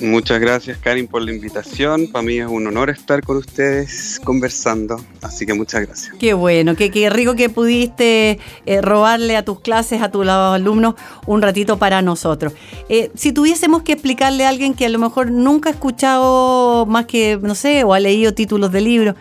[0.00, 2.08] Muchas gracias, Karin, por la invitación.
[2.08, 6.14] Para mí es un honor estar con ustedes conversando, así que muchas gracias.
[6.18, 10.96] Qué bueno, qué, qué rico que pudiste eh, robarle a tus clases, a tus alumnos,
[11.26, 12.52] un ratito para nosotros.
[12.90, 17.06] Eh, si tuviésemos que explicarle a alguien que a lo mejor nunca ha escuchado más
[17.06, 19.14] que, no sé, o ha leído títulos de libros,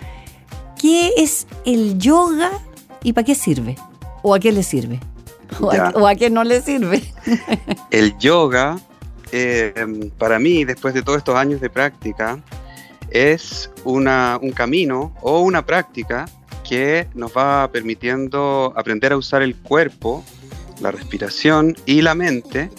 [0.77, 2.51] ¿qué es el yoga
[3.01, 3.77] y para qué sirve?
[4.23, 4.99] ¿O a qué le sirve?
[5.61, 7.01] ¿O a, o a qué no le sirve?
[7.91, 8.77] el yoga
[9.37, 12.39] eh, para mí, después de todos estos años de práctica,
[13.09, 14.05] es un
[14.55, 16.25] camino o una práctica
[16.63, 20.23] que nos va permitiendo aprender a usar el cuerpo,
[20.79, 22.69] la respiración y la mente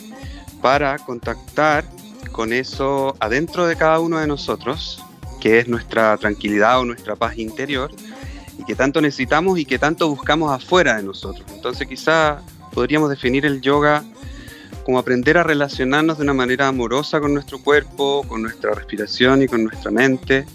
[0.63, 1.85] para contactar
[2.33, 5.05] con eso adentro de cada uno de nosotros,
[5.43, 7.91] que es nuestra tranquilidad o nuestra paz interior,
[8.59, 11.47] y que tanto necesitamos y que tanto buscamos afuera de nosotros.
[11.55, 12.41] Entonces quizá
[12.73, 14.03] podríamos definir el yoga
[14.87, 19.49] como aprender a relacionarnos de una manera amorosa con nuestro cuerpo, con nuestra respiración y
[19.49, 20.47] con nuestra mente,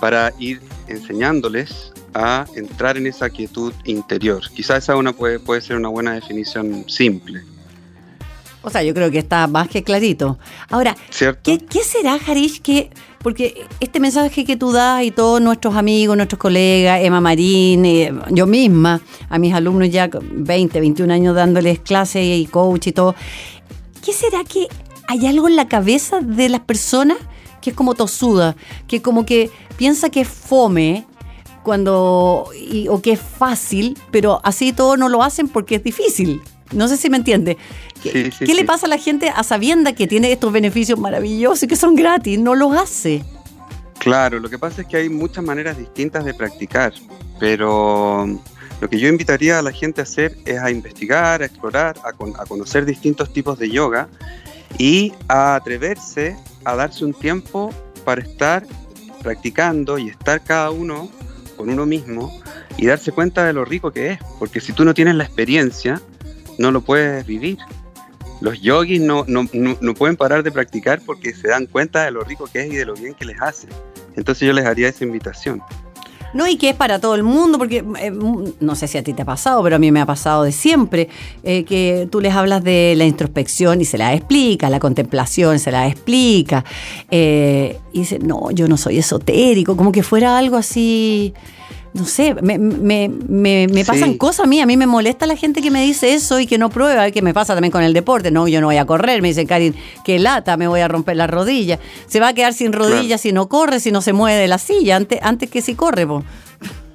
[0.00, 4.40] para ir enseñándoles a entrar en esa quietud interior.
[4.54, 7.42] Quizás esa una puede, puede ser una buena definición simple.
[8.62, 10.38] O sea, yo creo que está más que clarito.
[10.70, 10.96] Ahora,
[11.42, 12.90] ¿qué, ¿qué, será, Harish, que...
[13.22, 18.12] Porque este mensaje que tú das y todos nuestros amigos, nuestros colegas, Emma Marín, eh,
[18.28, 23.14] yo misma, a mis alumnos ya 20, 21 años dándoles clases y coach y todo,
[24.04, 24.68] ¿qué será que
[25.08, 27.16] hay algo en la cabeza de las personas
[27.60, 31.06] que es como tosuda, que como que piensa que es fome
[31.62, 32.50] cuando
[32.90, 36.42] o que es fácil, pero así todo no lo hacen porque es difícil.
[36.72, 37.56] No sé si me entiende.
[38.02, 41.76] ¿Qué, le pasa a la gente a sabienda que tiene estos beneficios maravillosos y que
[41.76, 42.38] son gratis?
[42.38, 43.24] No los hace.
[43.98, 46.92] Claro, lo que pasa es que hay muchas maneras distintas de practicar,
[47.40, 48.28] pero
[48.84, 52.12] lo que yo invitaría a la gente a hacer es a investigar, a explorar, a,
[52.12, 54.08] conocer distintos tipos de yoga
[54.76, 57.72] y a atreverse a darse un tiempo
[58.04, 58.66] para estar
[59.22, 61.08] practicando y estar cada uno
[61.56, 62.30] con uno mismo
[62.76, 66.02] y darse cuenta de lo rico que es, porque si tú no tienes la experiencia,
[66.58, 67.56] no lo puedes vivir.
[68.42, 72.22] los yogis no, no, no, pueden parar de practicar porque se dan cuenta de lo
[72.22, 73.66] rico que es y de lo bien que les hace.
[74.14, 75.62] Entonces yo les haría esa invitación.
[76.34, 78.12] No, y que es para todo el mundo, porque eh,
[78.60, 80.50] no sé si a ti te ha pasado, pero a mí me ha pasado de
[80.50, 81.08] siempre,
[81.44, 85.70] eh, que tú les hablas de la introspección y se la explica, la contemplación se
[85.70, 86.64] la explica,
[87.10, 91.32] eh, y dice, no, yo no soy esotérico, como que fuera algo así
[91.94, 95.62] no sé, me, me, me, pasan cosas a mí, a mí me molesta la gente
[95.62, 98.32] que me dice eso y que no prueba, que me pasa también con el deporte,
[98.32, 101.16] no, yo no voy a correr, me dicen, Karin, qué lata, me voy a romper
[101.16, 101.78] la rodilla,
[102.08, 104.58] se va a quedar sin rodillas si no corre, si no se mueve de la
[104.58, 106.04] silla, antes, antes que si corre.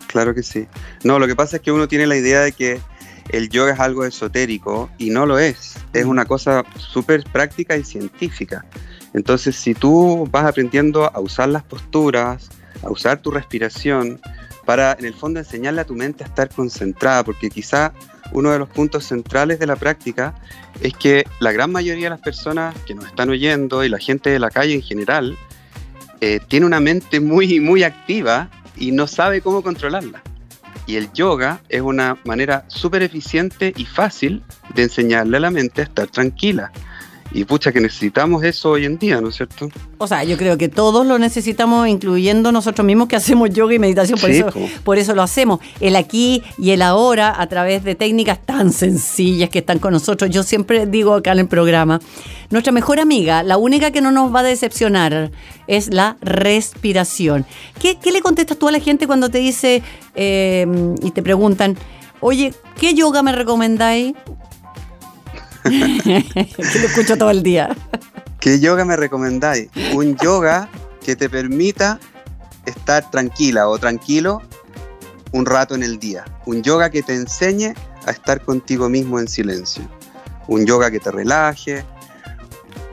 [0.08, 0.68] Claro que sí.
[1.06, 2.82] No, lo que pasa es que uno tiene la idea de que
[3.30, 7.86] el yoga es algo esotérico y no lo es, es una cosa súper práctica y
[7.86, 8.66] científica.
[9.14, 12.50] Entonces, si tú vas aprendiendo a usar las posturas,
[12.84, 14.20] a usar tu respiración,
[14.69, 17.91] para en el fondo enseñarle a tu mente a estar concentrada, porque quizá
[18.34, 20.36] uno de los puntos centrales de la práctica
[20.79, 24.29] es que la gran mayoría de las personas que nos están oyendo y la gente
[24.29, 25.36] de la calle en general
[26.21, 30.21] eh, tiene una mente muy, muy activa y no sabe cómo controlarla.
[30.86, 34.43] Y el yoga es una manera súper eficiente y fácil
[34.75, 36.71] de enseñarle a la mente a estar tranquila.
[37.32, 39.70] Y pucha que necesitamos eso hoy en día, ¿no es cierto?
[40.00, 43.80] O sea, yo creo que todos lo necesitamos, incluyendo nosotros mismos que hacemos yoga y
[43.80, 44.48] meditación, por, eso,
[44.84, 45.60] por eso lo hacemos.
[45.80, 50.30] El aquí y el ahora a través de técnicas tan sencillas que están con nosotros.
[50.32, 52.00] Yo siempre digo acá en el programa,
[52.50, 55.32] nuestra mejor amiga, la única que no nos va a decepcionar,
[55.68, 57.46] es la respiración.
[57.80, 59.84] ¿Qué, le contestas tú a la gente cuando te dice
[60.15, 60.65] eh,
[61.04, 61.78] y te preguntan,
[62.22, 64.15] oye, ¿qué yoga me recomendáis?
[65.63, 67.76] que lo escucho todo el día.
[68.39, 69.69] ¿Qué yoga me recomendáis?
[69.93, 70.69] Un yoga
[71.04, 72.00] que te permita
[72.65, 74.41] estar tranquila o tranquilo
[75.32, 76.26] un rato en el día.
[76.45, 77.74] Un yoga que te enseñe
[78.06, 79.84] a estar contigo mismo en silencio.
[80.48, 81.84] Un yoga que te relaje.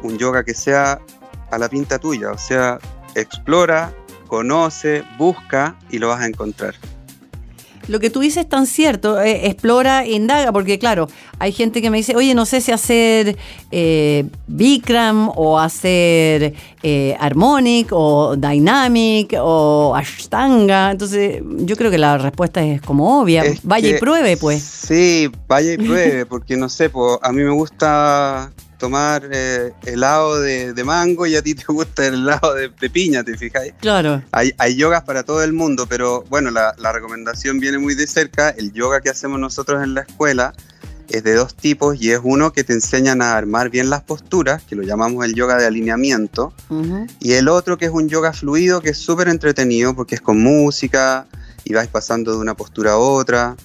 [0.02, 1.00] Un yoga que sea
[1.50, 2.32] a la pinta tuya.
[2.32, 2.78] O sea,
[3.14, 3.92] explora,
[4.26, 6.74] conoce, busca y lo vas a encontrar
[7.88, 11.90] lo que tú dices es tan cierto, eh, explora, indaga, porque claro, hay gente que
[11.90, 13.36] me dice, oye, no sé si hacer
[13.70, 20.90] eh, Bikram o hacer eh, Harmonic o Dynamic o Ashtanga.
[20.90, 23.44] Entonces, yo creo que la respuesta es como obvia.
[23.62, 24.62] vaya y pruebe, pues.
[24.62, 30.40] Sí, vaya y pruebe, porque no sé, pues, a mí me gusta tomar eh, helado
[30.40, 33.74] de, mango y a ti te gusta el helado de, piña, ¿te fijáis?
[33.80, 34.22] Claro.
[34.32, 38.06] Hay, hay, yogas para todo el mundo, pero bueno, la, la, recomendación viene muy de
[38.06, 38.50] cerca.
[38.50, 40.52] El yoga que hacemos nosotros en la escuela
[41.08, 44.62] es de dos tipos y es uno que te enseñan a armar bien las posturas,
[44.62, 46.52] que lo llamamos el yoga de alineamiento,
[47.20, 50.42] y el otro que es un yoga fluido que es súper entretenido porque es con
[50.42, 51.26] música
[51.64, 53.56] y vais pasando de una postura a otra.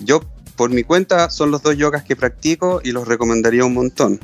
[0.00, 0.20] Yo,
[0.56, 4.20] por mi cuenta, son los dos yogas que practico y los recomendaría un montón.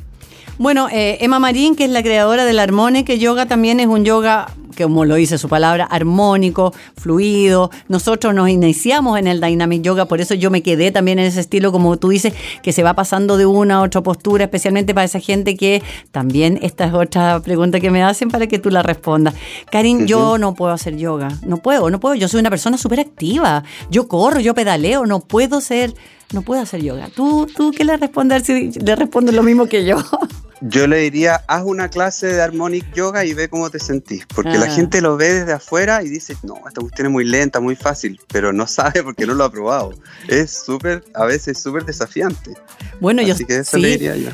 [0.60, 4.52] Bueno, eh, Emma Marín, que es la creadora del Harmonic Yoga, también es un yoga
[4.76, 7.70] que como lo dice su palabra, armónico, fluido.
[7.88, 11.40] Nosotros nos iniciamos en el Dynamic Yoga, por eso yo me quedé también en ese
[11.40, 15.06] estilo, como tú dices, que se va pasando de una a otra postura, especialmente para
[15.06, 18.82] esa gente que también esta es otra pregunta que me hacen para que tú la
[18.82, 19.32] respondas.
[19.72, 23.00] Karin, yo no puedo hacer yoga, no puedo, no puedo, yo soy una persona súper
[23.00, 25.94] activa, yo corro, yo pedaleo, no puedo ser
[26.32, 27.08] no puedo hacer yoga.
[27.08, 29.96] ¿Tú, tú qué le respondes si le respondes lo mismo que yo?
[30.62, 34.58] Yo le diría, haz una clase de Harmonic Yoga y ve cómo te sentís, porque
[34.58, 34.70] la ah.
[34.70, 38.20] gente lo ve desde afuera y dice, no, esta cuestión es muy lenta, muy fácil,
[38.30, 39.94] pero no sabe porque no lo ha probado.
[40.28, 42.52] Es súper, a veces súper desafiante.
[43.00, 43.34] Bueno, yo,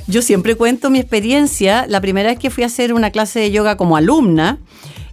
[0.08, 1.86] yo siempre cuento mi experiencia.
[1.86, 4.58] La primera vez que fui a hacer una clase de yoga como alumna,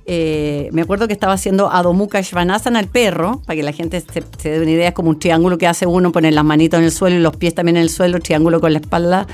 [0.05, 4.01] eh, me acuerdo que estaba haciendo Adho Mukha Svanasana al perro, para que la gente
[4.01, 6.79] se, se, dé una idea, es como un triángulo que hace uno, poner las manitos
[6.79, 9.27] en el suelo y los pies también en el suelo, triángulo con la espalda,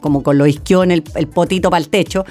[0.00, 2.24] como con los isquiones, el, el potito para el techo.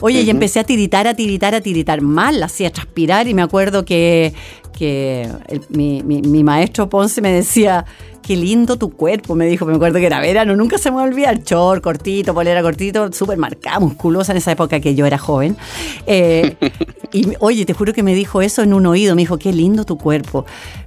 [0.00, 3.84] Oye, y empecé a tiritar, a tiritar, a tiritar mal, hacía transpirar y me acuerdo
[3.84, 4.34] que,
[4.76, 5.28] que
[5.70, 7.84] mi, mi, maestro Ponce me decía,
[8.22, 11.02] qué lindo tu cuerpo, me dijo, me acuerdo que era verano, nunca se me va
[11.02, 15.18] a olvidar, short, cortito, polera cortito, súper marcada, musculosa en esa época que yo era
[15.18, 15.56] joven.
[16.06, 16.56] Eh,
[17.12, 19.84] y oye, te juro que me dijo eso en un oído, me dijo, qué lindo
[19.84, 20.44] tu cuerpo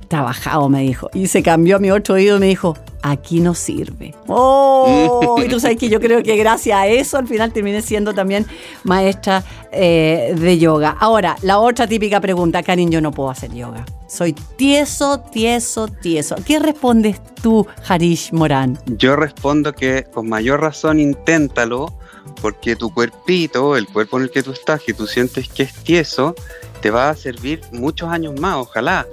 [0.07, 1.09] trabajado, me dijo.
[1.13, 4.13] Y se cambió a mi otro oído y me dijo, aquí no sirve.
[4.27, 5.39] ¡Oh!
[5.45, 8.45] y tú sabes que yo creo que gracias a eso al final terminé siendo también
[8.83, 10.97] maestra eh, de yoga.
[10.99, 13.85] Ahora, la otra típica pregunta, Karin, yo no puedo hacer yoga.
[14.07, 16.35] Soy tieso, tieso, tieso.
[16.45, 18.79] ¿Qué respondes tú, Harish Morán?
[18.85, 21.93] Yo respondo que con mayor razón inténtalo,
[22.41, 25.73] porque tu cuerpito, el cuerpo en el que tú estás, que tú sientes que es
[25.73, 26.35] tieso,
[26.81, 29.05] te va a servir muchos años más, ojalá.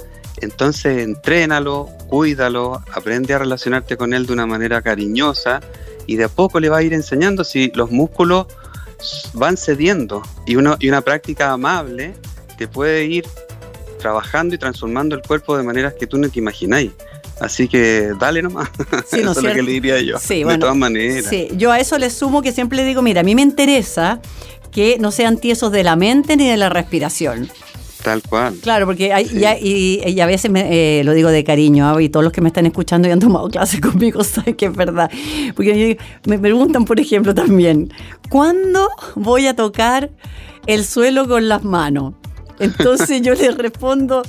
[0.45, 5.61] Entonces, entrénalo, cuídalo, aprende a relacionarte con él de una manera cariñosa
[6.07, 8.47] y de a poco le va a ir enseñando si los músculos
[9.33, 12.15] van cediendo y, uno, y una práctica amable
[12.57, 13.25] te puede ir
[13.99, 16.93] trabajando y transformando el cuerpo de maneras que tú no te imagináis.
[17.41, 18.69] Así que dale nomás.
[19.07, 20.19] Sí, ¿no eso es lo que le diría yo.
[20.19, 21.27] Sí, de todas maneras.
[21.29, 24.21] Sí, yo a eso le sumo que siempre le digo, mira, a mí me interesa
[24.71, 27.49] que no sean tiesos de la mente ni de la respiración.
[28.05, 28.55] Tal cual.
[28.61, 29.25] Claro, porque hay,
[29.63, 32.03] y, y, a veces me, eh, lo digo de cariño, ¿ah?
[32.03, 34.77] y todos los que me están escuchando y han tomado clases conmigo saben que es
[34.77, 35.11] verdad.
[35.57, 35.97] Porque
[36.27, 37.91] me preguntan, por ejemplo, también,
[38.29, 40.11] ¿cuándo voy a tocar
[40.67, 42.13] el suelo con las manos?
[42.59, 44.23] Entonces yo les respondo,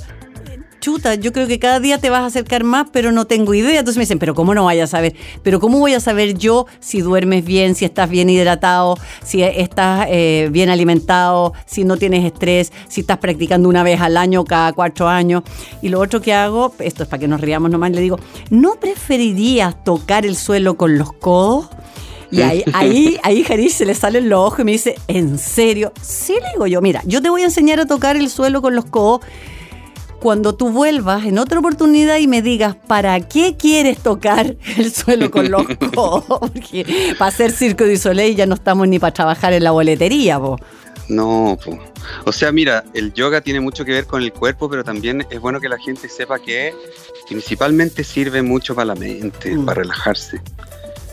[0.86, 3.80] chuta, yo creo que cada día te vas a acercar más, pero no tengo idea.
[3.80, 5.16] Entonces me dicen, pero ¿cómo no vaya a saber?
[5.42, 10.06] Pero ¿cómo voy a saber yo si duermes bien, si estás bien hidratado, si estás
[10.08, 14.72] eh, bien alimentado, si no tienes estrés, si estás practicando una vez al año, cada
[14.74, 15.42] cuatro años?
[15.82, 18.20] Y lo otro que hago, esto es para que nos riamos nomás, le digo,
[18.50, 21.68] ¿no preferirías tocar el suelo con los codos?
[22.30, 25.92] Y ahí, ahí, ahí Jarish se le salen los ojos y me dice, ¿en serio?
[26.00, 28.76] Sí, le digo yo, mira, yo te voy a enseñar a tocar el suelo con
[28.76, 29.22] los codos
[30.20, 35.30] cuando tú vuelvas en otra oportunidad y me digas, ¿para qué quieres tocar el suelo
[35.30, 35.64] con los
[35.94, 36.24] codos?
[36.26, 40.38] Porque para hacer Circo de Soleil ya no estamos ni para trabajar en la boletería,
[40.38, 40.60] vos.
[41.08, 41.56] No,
[42.24, 45.40] o sea, mira, el yoga tiene mucho que ver con el cuerpo, pero también es
[45.40, 46.74] bueno que la gente sepa que
[47.28, 49.64] principalmente sirve mucho para la mente, mm.
[49.64, 50.40] para relajarse.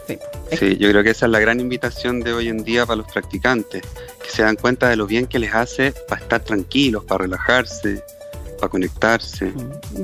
[0.07, 0.17] Sí.
[0.57, 3.11] sí, yo creo que esa es la gran invitación de hoy en día para los
[3.11, 3.83] practicantes,
[4.21, 8.03] que se dan cuenta de lo bien que les hace para estar tranquilos, para relajarse,
[8.63, 9.51] para conectarse.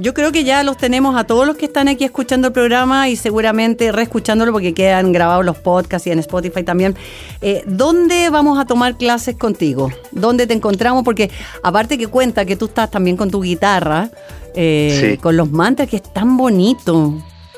[0.01, 3.07] Yo creo que ya los tenemos a todos los que están aquí escuchando el programa
[3.07, 6.97] y seguramente reescuchándolo porque quedan grabados los podcasts y en Spotify también.
[7.39, 9.89] Eh, ¿Dónde vamos a tomar clases contigo?
[10.11, 11.05] ¿Dónde te encontramos?
[11.05, 11.31] Porque
[11.63, 14.11] aparte que cuenta que tú estás también con tu guitarra,
[14.55, 17.13] eh, con los mantras, que es tan bonito.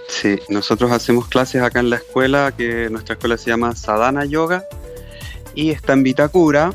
[0.07, 4.65] Sí, nosotros hacemos clases acá en la escuela, que nuestra escuela se llama Sadhana Yoga
[5.55, 6.71] y está en Vitacura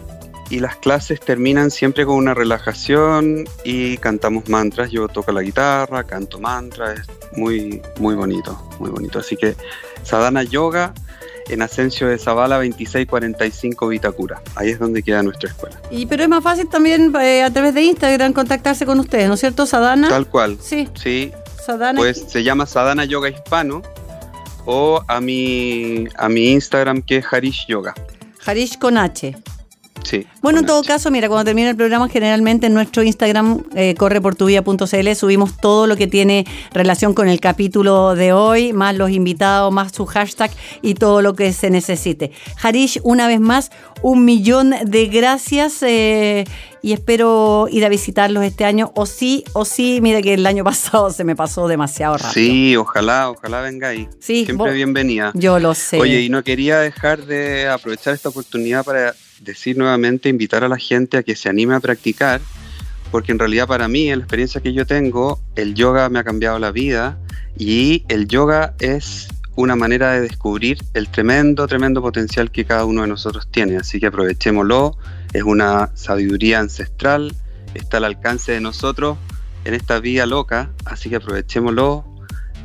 [0.48, 4.90] y las clases terminan siempre con una relajación y cantamos mantras.
[4.90, 9.18] Yo toco la guitarra, canto mantras, es muy, muy bonito, muy bonito.
[9.18, 9.56] Así que
[10.02, 10.94] Sadhana Yoga
[11.48, 14.40] en Ascenso de Zavala 2645 Vitacura.
[14.54, 15.80] Ahí es donde queda nuestra escuela.
[15.90, 19.34] Y pero es más fácil también eh, a través de Instagram contactarse con ustedes, ¿no
[19.34, 20.08] es cierto, Sadhana?
[20.08, 20.58] Tal cual.
[20.60, 20.88] Sí.
[20.94, 21.32] Sí.
[21.64, 21.98] Sadhana.
[21.98, 23.82] Pues se llama Sadhana Yoga Hispano
[24.64, 27.94] o a mi a mi Instagram que es Harish Yoga.
[28.44, 29.34] Harish con H.
[30.06, 33.96] Sí, bueno, en todo caso, mira, cuando termina el programa, generalmente en nuestro Instagram, eh,
[33.98, 39.72] correportuvia.cl, subimos todo lo que tiene relación con el capítulo de hoy, más los invitados,
[39.72, 40.52] más su hashtag
[40.82, 42.30] y todo lo que se necesite.
[42.62, 46.44] Harish, una vez más, un millón de gracias eh,
[46.82, 48.92] y espero ir a visitarlos este año.
[48.94, 52.32] O sí, o sí, mire que el año pasado se me pasó demasiado rápido.
[52.32, 54.08] Sí, ojalá, ojalá venga ahí.
[54.20, 55.32] Sí, Siempre bienvenida.
[55.34, 55.98] Yo lo sé.
[55.98, 60.78] Oye, y no quería dejar de aprovechar esta oportunidad para decir nuevamente, invitar a la
[60.78, 62.40] gente a que se anime a practicar,
[63.10, 66.24] porque en realidad para mí, en la experiencia que yo tengo, el yoga me ha
[66.24, 67.18] cambiado la vida
[67.56, 73.02] y el yoga es una manera de descubrir el tremendo, tremendo potencial que cada uno
[73.02, 73.78] de nosotros tiene.
[73.78, 74.98] Así que aprovechémoslo,
[75.32, 77.34] es una sabiduría ancestral,
[77.74, 79.16] está al alcance de nosotros
[79.64, 82.04] en esta vida loca, así que aprovechémoslo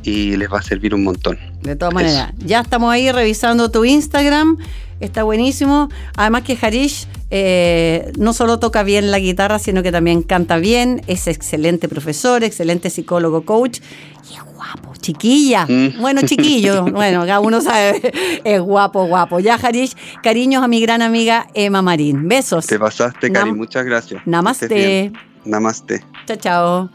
[0.03, 1.39] y les va a servir un montón.
[1.61, 4.57] De todas maneras, ya estamos ahí revisando tu Instagram
[5.01, 5.89] está buenísimo.
[6.15, 11.01] Además que Harish eh, no solo toca bien la guitarra, sino que también canta bien,
[11.07, 13.79] es excelente profesor, excelente psicólogo, coach,
[14.29, 15.65] y es guapo, chiquilla.
[15.65, 16.01] Mm.
[16.01, 18.11] Bueno, chiquillo, bueno, cada uno sabe,
[18.43, 19.39] es guapo, guapo.
[19.39, 22.27] Ya, Harish, cariños a mi gran amiga Emma Marín.
[22.27, 22.67] Besos.
[22.67, 24.21] Te pasaste, Cari, muchas gracias.
[24.25, 25.11] Namaste.
[25.45, 26.03] Namaste.
[26.27, 26.89] Chao, chao.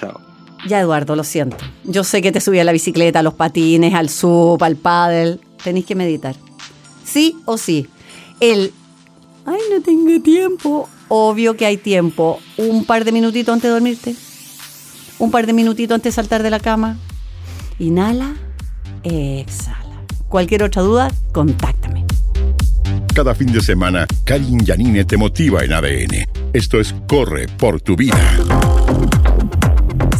[0.00, 0.20] Chao.
[0.66, 1.58] Ya, Eduardo, lo siento.
[1.84, 5.38] Yo sé que te subí a la bicicleta, a los patines, al sub, al paddle.
[5.62, 6.34] Tenéis que meditar
[7.06, 7.86] sí o sí.
[8.40, 8.72] El,
[9.46, 10.88] ay, no tengo tiempo.
[11.08, 12.40] Obvio que hay tiempo.
[12.56, 14.16] Un par de minutitos antes de dormirte.
[15.18, 16.98] Un par de minutitos antes de saltar de la cama.
[17.78, 18.34] Inhala,
[19.04, 20.02] exhala.
[20.28, 22.04] Cualquier otra duda, contáctame.
[23.14, 26.26] Cada fin de semana, Karin Yanine te motiva en ADN.
[26.52, 28.18] Esto es Corre por tu vida.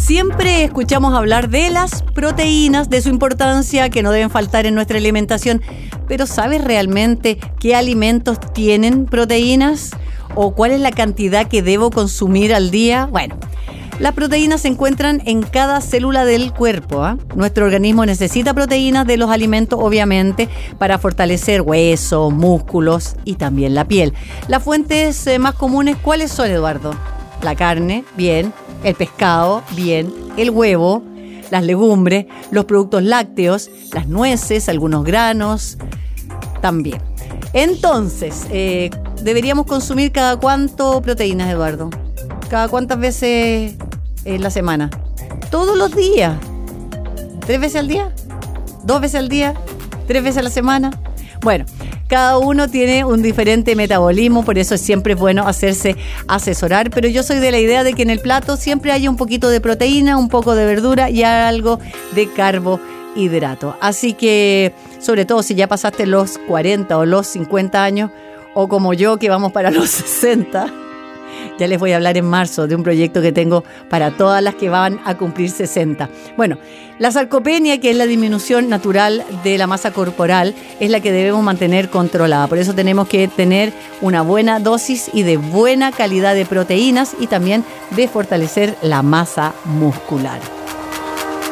[0.07, 4.98] Siempre escuchamos hablar de las proteínas, de su importancia, que no deben faltar en nuestra
[4.98, 5.62] alimentación,
[6.07, 9.90] pero ¿sabes realmente qué alimentos tienen proteínas?
[10.36, 13.09] ¿O cuál es la cantidad que debo consumir al día?
[13.11, 13.36] Bueno.
[13.98, 17.02] Las proteínas se encuentran en cada célula del cuerpo.
[17.02, 17.18] ¿ah?
[17.34, 20.48] Nuestro organismo necesita proteínas de los alimentos, obviamente,
[20.78, 24.12] para fortalecer huesos, músculos y también la piel.
[24.46, 26.94] Las fuentes eh, más comunes, ¿cuáles son, Eduardo?
[27.43, 31.03] La carne, bien el pescado, bien, el huevo,
[31.51, 35.78] las legumbres, los productos lácteos, las nueces, algunos granos,
[36.61, 37.01] también.
[37.53, 38.91] Entonces, eh,
[39.22, 41.91] deberíamos consumir cada cuánto proteínas, Eduardo.
[42.49, 43.74] Cada cuántas veces
[44.24, 44.91] en la semana.
[45.51, 46.37] Todos los días.
[47.41, 48.12] ¿Tres veces al día?
[48.84, 49.55] ¿Dos veces al día?
[50.07, 50.91] ¿Tres veces a la semana?
[51.43, 51.64] Bueno,
[52.09, 55.96] cada uno tiene un diferente metabolismo, por eso es siempre bueno hacerse
[56.28, 59.16] asesorar, pero yo soy de la idea de que en el plato siempre haya un
[59.16, 61.80] poquito de proteína, un poco de verdura y algo
[62.14, 63.76] de carbohidrato.
[63.80, 68.11] Así que, sobre todo si ya pasaste los 40 o los 50 años,
[68.54, 70.86] o como yo que vamos para los 60,
[71.59, 74.54] ya les voy a hablar en marzo de un proyecto que tengo para todas las
[74.54, 76.09] que van a cumplir 60.
[76.36, 76.59] Bueno,
[76.98, 81.42] la sarcopenia, que es la disminución natural de la masa corporal, es la que debemos
[81.42, 82.46] mantener controlada.
[82.46, 87.26] Por eso tenemos que tener una buena dosis y de buena calidad de proteínas y
[87.26, 90.40] también de fortalecer la masa muscular.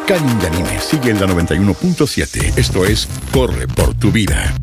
[0.07, 2.59] Karin Yanine sigue en la 91.7.
[2.59, 4.55] Esto es Corre por tu vida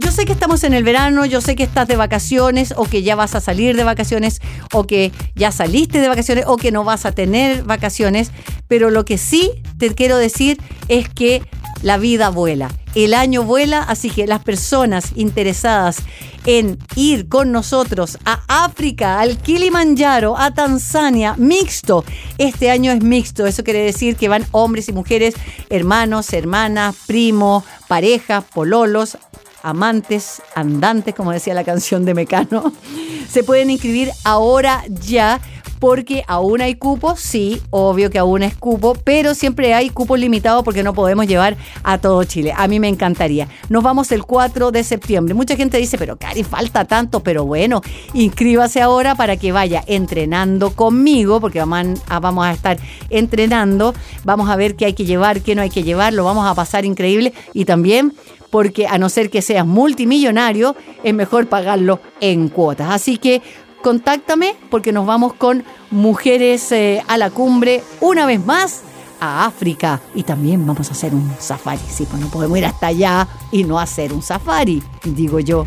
[0.00, 3.02] yo sé que estamos en el verano, yo sé que estás de vacaciones o que
[3.02, 4.40] ya vas a salir de vacaciones
[4.72, 8.32] o que ya saliste de vacaciones o que no vas a tener vacaciones,
[8.66, 11.42] pero lo que sí te quiero decir es que
[11.82, 15.98] la vida vuela, el año vuela, así que las personas interesadas
[16.46, 22.04] en ir con nosotros a África, al Kilimanjaro, a Tanzania, mixto.
[22.38, 25.34] Este año es mixto, eso quiere decir que van hombres y mujeres,
[25.68, 29.18] hermanos, hermanas, primos, parejas, pololos,
[29.62, 32.72] amantes, andantes, como decía la canción de Mecano,
[33.30, 35.40] se pueden inscribir ahora ya
[35.80, 40.62] porque aún hay cupos, sí, obvio que aún es cupo, pero siempre hay cupos limitados
[40.62, 42.52] porque no podemos llevar a todo Chile.
[42.54, 43.48] A mí me encantaría.
[43.70, 45.32] Nos vamos el 4 de septiembre.
[45.32, 47.80] Mucha gente dice, pero Cari, falta tanto, pero bueno,
[48.12, 54.76] inscríbase ahora para que vaya entrenando conmigo, porque vamos a estar entrenando, vamos a ver
[54.76, 57.64] qué hay que llevar, qué no hay que llevar, lo vamos a pasar increíble y
[57.64, 58.12] también
[58.50, 62.90] porque a no ser que seas multimillonario, es mejor pagarlo en cuotas.
[62.90, 63.42] Así que
[63.82, 68.82] contáctame porque nos vamos con mujeres eh, a la cumbre una vez más
[69.20, 71.80] a África y también vamos a hacer un safari.
[71.88, 75.66] Sí, pues no podemos ir hasta allá y no hacer un safari, digo yo.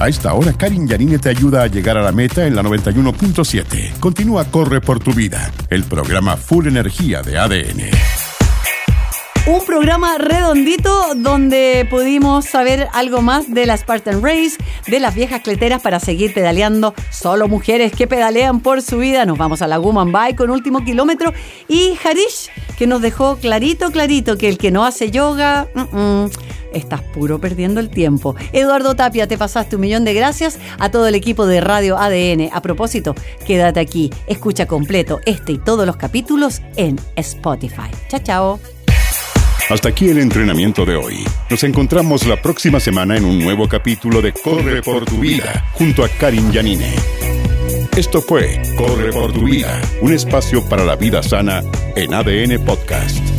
[0.00, 4.00] A esta hora, Karin Yanine te ayuda a llegar a la meta en la 91.7.
[4.00, 8.31] Continúa Corre por tu vida, el programa Full Energía de ADN.
[9.44, 15.42] Un programa redondito donde pudimos saber algo más de la Spartan Race, de las viejas
[15.42, 16.94] cleteras para seguir pedaleando.
[17.10, 19.26] Solo mujeres que pedalean por su vida.
[19.26, 21.32] Nos vamos a la Woman Bike con último kilómetro.
[21.66, 25.66] Y Harish, que nos dejó clarito, clarito que el que no hace yoga,
[26.72, 28.36] estás puro perdiendo el tiempo.
[28.52, 32.50] Eduardo Tapia, te pasaste un millón de gracias a todo el equipo de Radio ADN.
[32.52, 37.90] A propósito, quédate aquí, escucha completo este y todos los capítulos en Spotify.
[38.08, 38.81] Chao, chao.
[39.70, 41.24] Hasta aquí el entrenamiento de hoy.
[41.48, 46.04] Nos encontramos la próxima semana en un nuevo capítulo de Corre por tu vida junto
[46.04, 46.92] a Karin Yanine.
[47.96, 51.62] Esto fue Corre por tu vida, un espacio para la vida sana
[51.94, 53.31] en ADN Podcast.